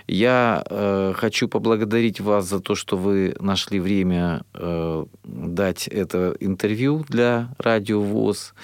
Я 0.07 0.65
э, 0.69 1.13
хочу 1.15 1.49
поблагодарить 1.49 2.21
вас 2.21 2.47
за 2.47 2.61
то, 2.61 2.75
что 2.75 2.97
вы 2.97 3.37
нашли 3.41 3.79
время 3.79 4.43
э, 4.55 5.05
дать 5.25 5.87
это 5.89 6.35
интервью 6.41 7.05
для 7.09 7.55
Радио 7.59 8.01
ВОЗ. 8.01 8.55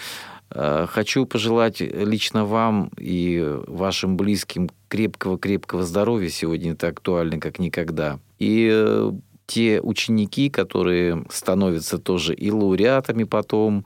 Э, 0.50 0.86
хочу 0.88 1.26
пожелать 1.26 1.80
лично 1.80 2.46
вам 2.46 2.90
и 2.98 3.58
вашим 3.66 4.16
близким 4.16 4.70
крепкого-крепкого 4.88 5.82
здоровья. 5.82 6.30
Сегодня 6.30 6.72
это 6.72 6.88
актуально, 6.88 7.38
как 7.38 7.58
никогда. 7.58 8.18
И 8.38 8.70
э, 8.72 9.12
те 9.46 9.80
ученики, 9.80 10.50
которые 10.50 11.24
становятся 11.30 11.98
тоже 11.98 12.34
и 12.34 12.50
лауреатами 12.50 13.24
потом, 13.24 13.84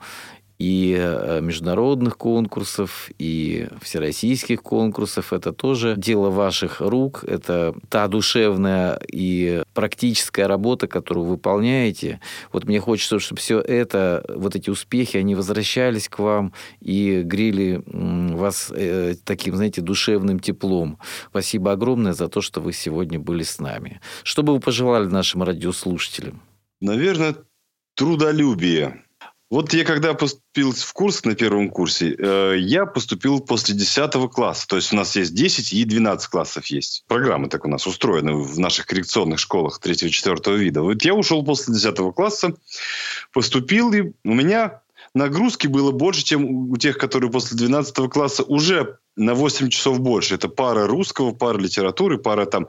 и 0.59 0.95
э, 0.99 1.39
международных 1.41 2.17
конкурсов, 2.17 3.09
и 3.17 3.69
всероссийских 3.81 4.61
конкурсов. 4.61 5.31
Это 5.31 5.53
тоже 5.53 5.95
дело 5.97 6.29
ваших 6.29 6.81
рук, 6.81 7.23
это 7.25 7.73
та 7.87 8.07
душевная 8.09 8.99
и 9.09 9.63
практическая 9.73 10.47
работа, 10.47 10.87
которую 10.87 11.25
вы 11.25 11.31
выполняете. 11.31 12.19
Вот 12.51 12.65
мне 12.65 12.81
хочется, 12.81 13.19
чтобы 13.19 13.39
все 13.39 13.61
это, 13.61 14.25
вот 14.35 14.55
эти 14.55 14.69
успехи, 14.69 15.15
они 15.15 15.33
возвращались 15.33 16.09
к 16.09 16.19
вам 16.19 16.53
и 16.81 17.21
грели 17.23 17.81
вас 17.85 18.69
э, 18.75 19.15
таким, 19.23 19.55
знаете, 19.55 19.81
душевным 19.81 20.39
теплом. 20.39 20.99
Спасибо 21.29 21.71
огромное 21.71 22.11
за 22.11 22.27
то, 22.27 22.41
что 22.41 22.59
вы 22.59 22.73
сегодня 22.73 23.17
были 23.17 23.43
с 23.43 23.59
нами. 23.59 24.01
Что 24.23 24.43
бы 24.43 24.53
вы 24.53 24.59
пожелали 24.59 25.05
нашим 25.05 25.43
радиослушателям? 25.43 26.41
Наверное, 26.81 27.35
трудолюбие 27.95 29.03
вот 29.49 29.73
я 29.73 29.83
когда 29.83 30.13
поступил 30.13 30.73
в 30.73 30.93
курс 30.93 31.25
на 31.25 31.35
первом 31.35 31.69
курсе, 31.71 32.15
э, 32.17 32.55
я 32.59 32.85
поступил 32.85 33.39
после 33.39 33.73
10 33.73 34.29
класса. 34.29 34.67
То 34.67 34.75
есть 34.75 34.93
у 34.93 34.95
нас 34.95 35.15
есть 35.15 35.33
10 35.33 35.73
и 35.73 35.85
12 35.85 36.29
классов 36.29 36.67
есть. 36.67 37.03
Программы 37.07 37.49
так 37.49 37.65
у 37.65 37.67
нас 37.67 37.87
устроены 37.87 38.33
в 38.33 38.59
наших 38.59 38.85
коррекционных 38.85 39.39
школах 39.39 39.79
3-4 39.83 40.55
вида. 40.55 40.83
Вот 40.83 41.01
я 41.03 41.15
ушел 41.15 41.43
после 41.43 41.73
10 41.73 42.13
класса, 42.13 42.53
поступил, 43.33 43.91
и 43.93 44.11
у 44.23 44.33
меня 44.33 44.81
нагрузки 45.13 45.67
было 45.67 45.91
больше, 45.91 46.23
чем 46.23 46.69
у 46.71 46.77
тех, 46.77 46.97
которые 46.97 47.31
после 47.31 47.57
12 47.57 48.09
класса 48.09 48.43
уже 48.43 48.99
на 49.15 49.33
8 49.33 49.69
часов 49.69 49.99
больше. 49.99 50.35
Это 50.35 50.47
пара 50.47 50.87
русского, 50.87 51.31
пара 51.31 51.57
литературы, 51.57 52.17
пара 52.17 52.45
там 52.45 52.67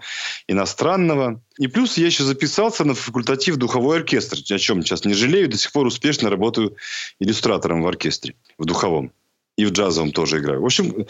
иностранного. 0.48 1.42
И 1.58 1.68
плюс 1.68 1.96
я 1.96 2.06
еще 2.06 2.24
записался 2.24 2.84
на 2.84 2.94
факультатив 2.94 3.56
духовой 3.56 3.98
оркестр, 3.98 4.38
о 4.38 4.58
чем 4.58 4.82
сейчас 4.82 5.04
не 5.04 5.14
жалею. 5.14 5.48
До 5.48 5.56
сих 5.56 5.72
пор 5.72 5.86
успешно 5.86 6.28
работаю 6.30 6.76
иллюстратором 7.20 7.82
в 7.82 7.86
оркестре, 7.86 8.34
в 8.58 8.64
духовом. 8.64 9.12
И 9.56 9.64
в 9.64 9.70
джазовом 9.70 10.12
тоже 10.12 10.38
играю. 10.38 10.62
В 10.62 10.64
общем, 10.64 11.06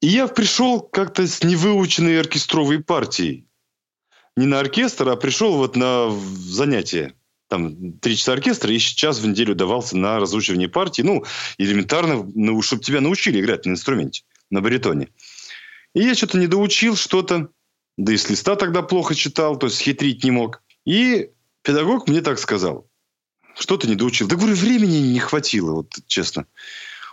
и 0.00 0.06
я 0.06 0.26
пришел 0.26 0.80
как-то 0.80 1.26
с 1.26 1.42
невыученной 1.42 2.20
оркестровой 2.20 2.82
партией. 2.82 3.46
Не 4.36 4.46
на 4.46 4.58
оркестр, 4.60 5.08
а 5.08 5.16
пришел 5.16 5.56
вот 5.56 5.76
на 5.76 6.10
занятие 6.10 7.14
там 7.48 7.92
три 7.98 8.16
часа 8.16 8.32
оркестра 8.32 8.72
и 8.72 8.78
час 8.78 9.18
в 9.18 9.26
неделю 9.26 9.54
давался 9.54 9.96
на 9.96 10.18
разучивание 10.18 10.68
партии. 10.68 11.02
Ну, 11.02 11.24
элементарно, 11.58 12.28
ну, 12.34 12.60
чтобы 12.62 12.82
тебя 12.82 13.00
научили 13.00 13.40
играть 13.40 13.66
на 13.66 13.70
инструменте, 13.70 14.22
на 14.50 14.60
баритоне. 14.60 15.08
И 15.94 16.00
я 16.00 16.14
что-то 16.14 16.38
не 16.38 16.46
доучил, 16.46 16.96
что-то. 16.96 17.48
Да 17.96 18.12
и 18.12 18.16
с 18.16 18.28
листа 18.28 18.56
тогда 18.56 18.82
плохо 18.82 19.14
читал, 19.14 19.56
то 19.56 19.66
есть 19.66 19.80
хитрить 19.80 20.24
не 20.24 20.32
мог. 20.32 20.62
И 20.84 21.30
педагог 21.62 22.08
мне 22.08 22.20
так 22.22 22.38
сказал. 22.38 22.88
Что 23.56 23.76
ты 23.76 23.86
не 23.86 23.94
доучил? 23.94 24.26
Да, 24.26 24.34
говорю, 24.34 24.56
времени 24.56 24.96
не 25.12 25.20
хватило, 25.20 25.72
вот 25.72 25.94
честно. 26.08 26.46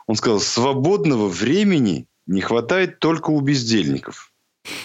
Он 0.07 0.15
сказал, 0.15 0.39
свободного 0.39 1.27
времени 1.27 2.07
не 2.25 2.41
хватает 2.41 2.99
только 2.99 3.29
у 3.29 3.39
бездельников. 3.41 4.30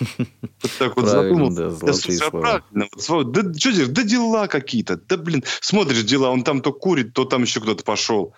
Вот 0.01 0.71
так 0.79 0.97
вот 0.97 1.07
задумался. 1.07 2.19
Да, 2.19 2.31
правильно. 2.31 2.89
Вот, 3.09 3.33
да 3.33 3.55
что 3.55 3.73
делать? 3.73 3.93
Да 3.93 4.03
дела 4.03 4.47
какие-то. 4.49 4.97
Да 4.97 5.17
блин, 5.17 5.45
смотришь 5.61 6.05
дела, 6.05 6.31
он 6.31 6.45
там 6.45 6.61
то 6.61 6.73
курит, 6.73 7.13
то 7.13 7.25
там 7.25 7.43
еще 7.43 7.61
кто-то 7.61 7.85
пошел. 7.85 8.35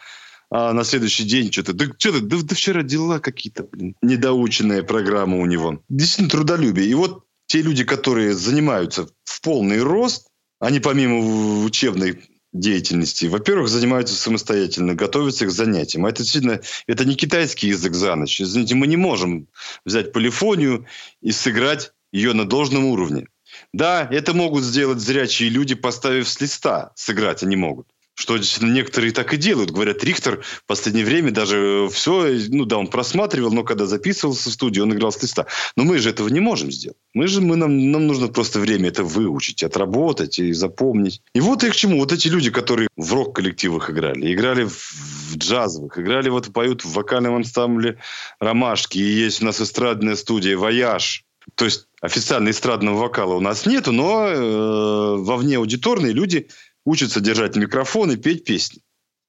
А 0.51 0.73
на 0.73 0.83
следующий 0.85 1.25
день 1.25 1.53
что-то, 1.53 1.75
да 1.75 1.85
что-то, 1.99 2.21
да, 2.21 2.37
да 2.43 2.55
вчера 2.55 2.83
дела 2.83 3.21
какие-то, 3.21 3.65
блин. 3.65 3.95
Недоученная 4.03 4.83
программа 4.83 5.39
у 5.39 5.47
него. 5.47 5.83
Действительно 5.89 6.31
трудолюбие. 6.31 6.87
И 6.87 6.95
вот 6.95 7.25
те 7.47 7.63
люди, 7.63 7.85
которые 7.85 8.35
занимаются 8.35 9.09
в 9.25 9.41
полный 9.43 9.83
рост, 9.83 10.29
они 10.59 10.81
помимо 10.81 11.65
учебной 11.65 12.23
деятельности. 12.59 13.27
Во-первых, 13.27 13.69
занимаются 13.69 14.15
самостоятельно, 14.15 14.95
готовятся 14.95 15.47
к 15.47 15.51
занятиям. 15.51 16.07
А 16.07 16.11
это 16.11 16.23
действительно, 16.23 16.61
это 16.87 17.05
не 17.05 17.15
китайский 17.15 17.69
язык 17.69 17.95
за 17.95 18.15
ночь. 18.15 18.41
Извините, 18.41 18.75
мы 18.75 18.87
не 18.87 18.97
можем 18.97 19.49
взять 19.85 20.13
полифонию 20.13 20.87
и 21.21 21.31
сыграть 21.31 21.93
ее 22.13 22.33
на 22.33 22.49
должном 22.49 22.85
уровне. 22.87 23.27
Да, 23.73 24.07
это 24.11 24.35
могут 24.35 24.65
сделать 24.65 25.01
зрячие 25.01 25.49
люди, 25.49 25.75
поставив 25.75 26.29
с 26.29 26.41
листа. 26.41 26.93
Сыграть 26.95 27.43
они 27.43 27.57
могут 27.57 27.89
что 28.19 28.37
действительно 28.37 28.73
некоторые 28.73 29.13
так 29.13 29.33
и 29.33 29.37
делают. 29.37 29.71
Говорят, 29.71 30.03
Рихтер 30.03 30.43
в 30.43 30.65
последнее 30.67 31.05
время 31.05 31.31
даже 31.31 31.89
все, 31.93 32.37
ну 32.49 32.65
да, 32.65 32.77
он 32.77 32.89
просматривал, 32.89 33.53
но 33.53 33.63
когда 33.63 33.87
записывался 33.87 34.51
в 34.51 34.53
студию, 34.53 34.87
он 34.87 34.93
играл 34.93 35.13
с 35.13 35.23
листа. 35.23 35.47
Но 35.77 35.85
мы 35.85 35.99
же 35.99 36.11
этого 36.11 36.29
не 36.29 36.41
можем 36.41 36.73
сделать. 36.73 36.97
Мы 37.15 37.29
же, 37.29 37.41
мы, 37.41 37.55
нам, 37.55 37.93
нам 37.93 38.09
нужно 38.09 38.27
просто 38.27 38.59
время 38.59 38.89
это 38.89 39.05
выучить, 39.05 39.63
отработать 39.63 40.41
и 40.41 40.53
запомнить. 40.53 41.23
И 41.33 41.39
вот 41.39 41.63
и 41.63 41.71
к 41.71 41.77
чему. 41.77 42.01
Вот 42.01 42.11
эти 42.11 42.27
люди, 42.27 42.51
которые 42.51 42.89
в 42.97 43.13
рок-коллективах 43.15 43.89
играли, 43.89 44.35
играли 44.35 44.65
в 44.65 45.37
джазовых, 45.37 45.97
играли 45.97 46.29
вот, 46.29 46.53
поют 46.53 46.85
в 46.85 46.93
вокальном 46.93 47.37
ансамбле 47.37 47.99
«Ромашки». 48.41 48.99
И 48.99 49.03
есть 49.03 49.43
у 49.43 49.45
нас 49.45 49.61
эстрадная 49.61 50.17
студия 50.17 50.57
«Вояж», 50.57 51.25
то 51.55 51.65
есть 51.65 51.87
официально 52.01 52.51
эстрадного 52.51 52.99
вокала 52.99 53.35
у 53.35 53.41
нас 53.41 53.67
нету, 53.67 53.93
но 53.93 54.29
э, 54.29 55.17
вовне 55.19 55.57
аудиторные 55.57 56.13
люди 56.13 56.49
учатся 56.89 57.21
держать 57.21 57.55
микрофон 57.57 58.11
и 58.13 58.17
петь 58.17 58.45
песни. 58.45 58.81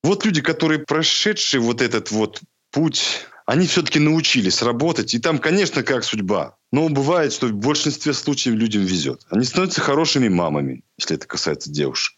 Вот 0.02 0.26
люди, 0.26 0.42
которые 0.42 0.80
прошедшие 0.80 1.60
вот 1.60 1.82
этот 1.82 2.10
вот 2.10 2.42
путь, 2.72 3.26
они 3.46 3.68
все-таки 3.68 4.00
научились 4.00 4.62
работать. 4.62 5.14
И 5.14 5.20
там, 5.20 5.40
конечно, 5.40 5.84
как 5.84 6.06
судьба. 6.06 6.56
Но 6.72 6.88
бывает, 6.88 7.34
что 7.34 7.48
в 7.48 7.54
большинстве 7.54 8.14
случаев 8.14 8.56
людям 8.56 8.84
везет. 8.84 9.24
Они 9.30 9.44
становятся 9.44 9.82
хорошими 9.82 10.30
мамами, 10.30 10.84
если 10.98 11.18
это 11.18 11.28
касается 11.28 11.70
девушек. 11.70 12.16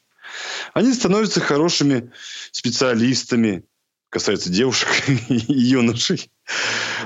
Они 0.73 0.93
становятся 0.93 1.41
хорошими 1.41 2.11
специалистами, 2.51 3.63
касается 4.09 4.51
девушек 4.51 4.89
и 5.29 5.53
юношей. 5.53 6.29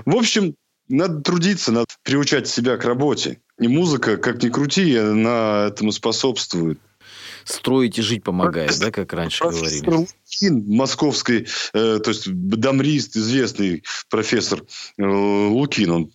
В 0.06 0.16
общем, 0.16 0.56
надо 0.90 1.22
трудиться, 1.22 1.72
надо 1.72 1.88
приучать 2.04 2.50
себя 2.50 2.76
к 2.76 2.84
работе. 2.84 3.40
И 3.60 3.70
музыка, 3.70 4.18
как 4.18 4.44
ни 4.44 4.50
крути, 4.50 4.96
она 4.98 5.68
этому 5.70 5.94
способствует 5.94 6.80
строить 7.46 7.98
и 7.98 8.02
жить 8.02 8.24
помогает, 8.24 8.78
да, 8.80 8.92
как 8.92 9.14
раньше 9.14 9.44
говорили. 9.44 9.88
Лукин, 9.88 10.66
московский, 10.68 11.48
э, 11.74 12.00
то 12.00 12.10
есть 12.10 12.28
дамрист, 12.28 13.16
известный 13.16 13.84
профессор 14.10 14.64
э, 14.98 15.04
Лукин, 15.06 15.92
он, 15.92 16.12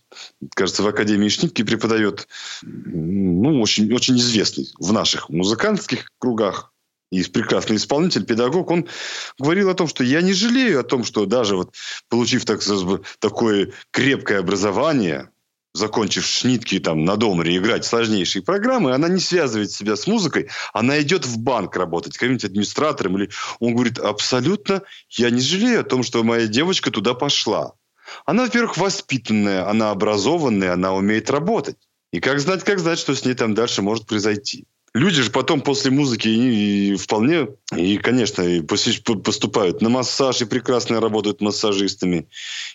кажется, 0.54 0.82
в 0.82 0.88
Академии 0.88 1.28
Шнитки 1.28 1.62
преподает, 1.62 2.28
ну, 2.62 3.60
очень, 3.60 3.92
очень 3.94 4.18
известный 4.18 4.68
в 4.78 4.92
наших 4.92 5.30
музыкантских 5.30 6.10
кругах 6.18 6.72
и 7.10 7.22
прекрасный 7.24 7.76
исполнитель, 7.76 8.24
педагог, 8.24 8.70
он 8.70 8.88
говорил 9.38 9.68
о 9.70 9.74
том, 9.74 9.88
что 9.88 10.04
я 10.04 10.22
не 10.22 10.32
жалею 10.32 10.80
о 10.80 10.84
том, 10.84 11.04
что 11.04 11.26
даже 11.26 11.56
вот 11.56 11.74
получив 12.08 12.44
так, 12.44 12.60
такое 13.18 13.72
крепкое 13.90 14.38
образование, 14.38 15.30
закончив 15.72 16.24
шнитки 16.24 16.78
там 16.80 17.04
на 17.04 17.16
домре 17.16 17.56
играть 17.56 17.84
сложнейшие 17.84 18.42
программы, 18.42 18.92
она 18.92 19.08
не 19.08 19.20
связывает 19.20 19.70
себя 19.70 19.96
с 19.96 20.06
музыкой, 20.06 20.48
она 20.72 21.00
идет 21.00 21.26
в 21.26 21.38
банк 21.38 21.76
работать 21.76 22.14
каким-нибудь 22.14 22.44
администратором. 22.44 23.16
Или 23.18 23.30
он 23.58 23.74
говорит, 23.74 23.98
абсолютно 23.98 24.82
я 25.10 25.30
не 25.30 25.40
жалею 25.40 25.80
о 25.80 25.84
том, 25.84 26.02
что 26.02 26.22
моя 26.24 26.46
девочка 26.46 26.90
туда 26.90 27.14
пошла. 27.14 27.72
Она, 28.26 28.44
во-первых, 28.44 28.76
воспитанная, 28.76 29.68
она 29.68 29.90
образованная, 29.90 30.72
она 30.72 30.92
умеет 30.92 31.30
работать. 31.30 31.76
И 32.12 32.18
как 32.20 32.40
знать, 32.40 32.64
как 32.64 32.80
знать, 32.80 32.98
что 32.98 33.14
с 33.14 33.24
ней 33.24 33.34
там 33.34 33.54
дальше 33.54 33.82
может 33.82 34.06
произойти. 34.06 34.66
Люди 34.92 35.22
же 35.22 35.30
потом 35.30 35.60
после 35.60 35.92
музыки 35.92 36.26
и, 36.26 36.92
и 36.92 36.96
вполне, 36.96 37.46
и, 37.76 37.96
конечно, 37.98 38.42
и 38.42 38.60
поступают 38.60 39.82
на 39.82 39.88
массаж 39.88 40.42
и 40.42 40.46
прекрасно 40.46 41.00
работают 41.00 41.40
массажистами. 41.40 42.26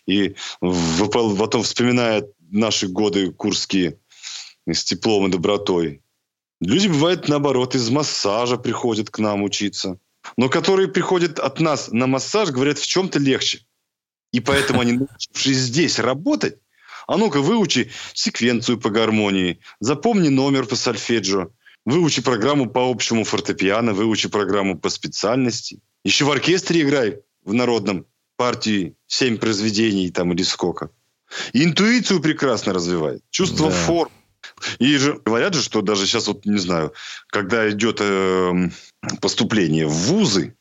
И 0.08 0.36
потом 0.62 1.64
вспоминают 1.64 2.28
наши 2.52 2.88
годы 2.88 3.32
курские 3.32 4.00
с 4.68 4.84
теплом 4.84 5.28
и 5.28 5.32
добротой. 5.32 6.02
Люди, 6.62 6.88
бывает, 6.88 7.28
наоборот, 7.28 7.76
из 7.76 7.90
массажа 7.90 8.58
приходят 8.58 9.10
к 9.10 9.20
нам 9.20 9.44
учиться. 9.44 10.00
Но 10.38 10.50
которые 10.50 10.88
приходят 10.88 11.40
от 11.40 11.60
нас 11.60 11.92
на 11.92 12.08
массаж, 12.08 12.50
говорят, 12.50 12.80
в 12.80 12.88
чем-то 12.88 13.20
легче. 13.20 13.66
И 14.32 14.40
поэтому 14.40 14.82
они, 14.82 14.94
научившись 14.94 15.58
здесь 15.58 16.00
работать, 16.00 16.58
А 17.08 17.18
ну-ка, 17.18 17.40
выучи 17.40 17.92
секвенцию 18.14 18.80
по 18.80 18.90
гармонии, 18.90 19.60
запомни 19.80 20.30
номер 20.30 20.66
по 20.66 20.76
сольфеджио, 20.76 21.52
выучи 21.86 22.22
программу 22.24 22.70
по 22.70 22.90
общему 22.90 23.24
фортепиано, 23.24 23.94
выучи 23.94 24.28
программу 24.28 24.80
по 24.80 24.90
специальности. 24.90 25.80
Еще 26.04 26.26
в 26.26 26.32
оркестре 26.32 26.82
играй 26.82 27.20
в 27.44 27.54
народном 27.54 28.08
партии 28.38 28.96
семь 29.08 29.38
произведений 29.38 30.10
там 30.10 30.34
или 30.34 30.44
сколько. 30.44 30.90
Интуицию 31.54 32.22
прекрасно 32.22 32.74
развивает, 32.74 33.22
чувство 33.30 33.70
да. 33.70 33.76
форм. 33.76 34.12
И 34.80 34.96
же 34.98 35.20
говорят 35.26 35.54
же, 35.54 35.62
что 35.62 35.82
даже 35.82 36.06
сейчас 36.06 36.28
вот 36.28 36.46
не 36.46 36.60
знаю, 36.60 36.94
когда 37.28 37.70
идет 37.70 37.98
э, 38.00 38.70
поступление 39.20 39.88
в 39.88 39.94
вузы, 39.94 40.56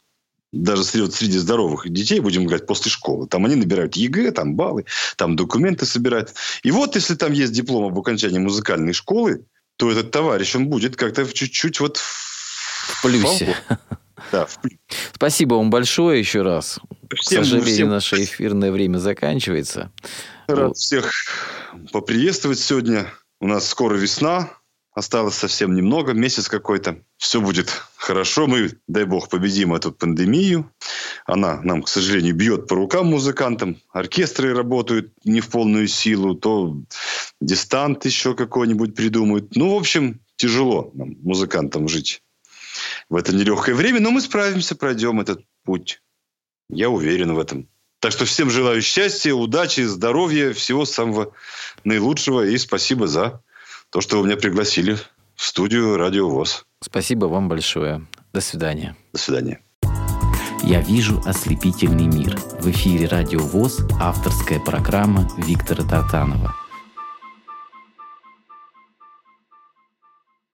даже 0.55 0.85
среди, 0.85 1.11
среди 1.11 1.39
здоровых 1.39 1.89
детей, 1.91 2.21
будем 2.21 2.47
говорить, 2.47 2.67
после 2.67 2.91
школы. 2.91 3.27
Там 3.27 3.45
они 3.45 3.57
набирают 3.57 3.97
ЕГЭ, 3.97 4.31
там 4.31 4.55
баллы, 4.55 4.87
там 5.17 5.37
документы 5.37 5.85
собирают. 5.85 6.35
И 6.63 6.71
вот 6.71 6.95
если 6.95 7.15
там 7.15 7.33
есть 7.33 7.53
диплом 7.53 7.85
об 7.85 7.99
окончании 7.99 8.39
музыкальной 8.39 8.93
школы, 8.93 9.45
то 9.77 9.91
этот 9.91 10.11
товарищ, 10.13 10.55
он 10.55 10.69
будет 10.69 10.97
как-то 10.97 11.27
чуть-чуть 11.27 11.81
вот 11.81 11.97
в 11.97 13.03
плюсе. 13.03 13.57
Да, 14.31 14.47
в 14.47 14.61
плюсе. 14.61 14.79
Спасибо 15.13 15.55
вам 15.55 15.71
большое 15.71 16.21
еще 16.21 16.43
раз. 16.43 16.79
Всем, 17.21 17.43
К 17.43 17.45
сожалению, 17.45 17.75
всем... 17.75 17.89
наше 17.89 18.23
эфирное 18.23 18.71
время 18.71 18.99
заканчивается. 18.99 19.91
Рад 20.47 20.77
всех 20.77 21.11
поприветствовать 21.93 22.59
сегодня. 22.59 23.07
У 23.41 23.47
нас 23.47 23.67
скоро 23.67 23.95
весна. 23.95 24.51
Осталось 24.93 25.35
совсем 25.35 25.75
немного, 25.75 26.13
месяц 26.13 26.49
какой-то. 26.49 27.03
Все 27.17 27.41
будет 27.41 27.71
хорошо. 27.97 28.47
Мы, 28.47 28.79
дай 28.87 29.05
бог, 29.05 29.29
победим 29.29 29.75
эту 29.75 29.91
пандемию. 29.91 30.71
Она 31.27 31.61
нам, 31.63 31.83
к 31.83 31.89
сожалению, 31.89 32.37
бьет 32.37 32.69
по 32.69 32.77
рукам 32.77 33.07
музыкантам. 33.07 33.81
Оркестры 33.93 34.55
работают 34.55 35.13
не 35.25 35.41
в 35.41 35.49
полную 35.49 35.89
силу. 35.89 36.35
То 36.35 36.77
дистант 37.41 38.05
еще 38.05 38.35
какой-нибудь 38.35 38.95
придумают. 38.95 39.57
Ну, 39.57 39.75
в 39.75 39.79
общем, 39.79 40.21
тяжело 40.37 40.91
нам, 40.95 41.17
музыкантам, 41.23 41.89
жить 41.89 42.23
в 43.09 43.17
это 43.17 43.35
нелегкое 43.35 43.75
время. 43.75 44.01
Но 44.01 44.11
мы 44.11 44.21
справимся, 44.21 44.77
пройдем 44.77 45.21
этот 45.21 45.45
путь. 45.65 46.03
Я 46.69 46.91
уверен 46.91 47.35
в 47.35 47.39
этом. 47.39 47.69
Так 48.05 48.13
что 48.13 48.27
всем 48.27 48.51
желаю 48.51 48.83
счастья, 48.83 49.33
удачи, 49.33 49.81
здоровья, 49.81 50.53
всего 50.53 50.85
самого 50.85 51.33
наилучшего. 51.85 52.45
И 52.45 52.59
спасибо 52.59 53.07
за 53.07 53.41
то, 53.89 54.03
что 54.03 54.21
вы 54.21 54.27
меня 54.27 54.37
пригласили 54.37 54.99
в 55.35 55.43
студию 55.43 55.97
Радио 55.97 56.29
ВОЗ. 56.29 56.67
Спасибо 56.83 57.25
вам 57.25 57.49
большое. 57.49 58.07
До 58.35 58.43
свидания. 58.43 58.95
До 59.15 59.19
свидания. 59.19 59.63
Я 60.65 60.83
вижу 60.83 61.23
ослепительный 61.25 62.05
мир. 62.05 62.37
В 62.61 62.71
эфире 62.71 63.07
Радио 63.07 63.39
ВОЗ 63.39 63.81
авторская 63.99 64.61
программа 64.61 65.27
Виктора 65.39 65.83
Татанова. 65.83 66.55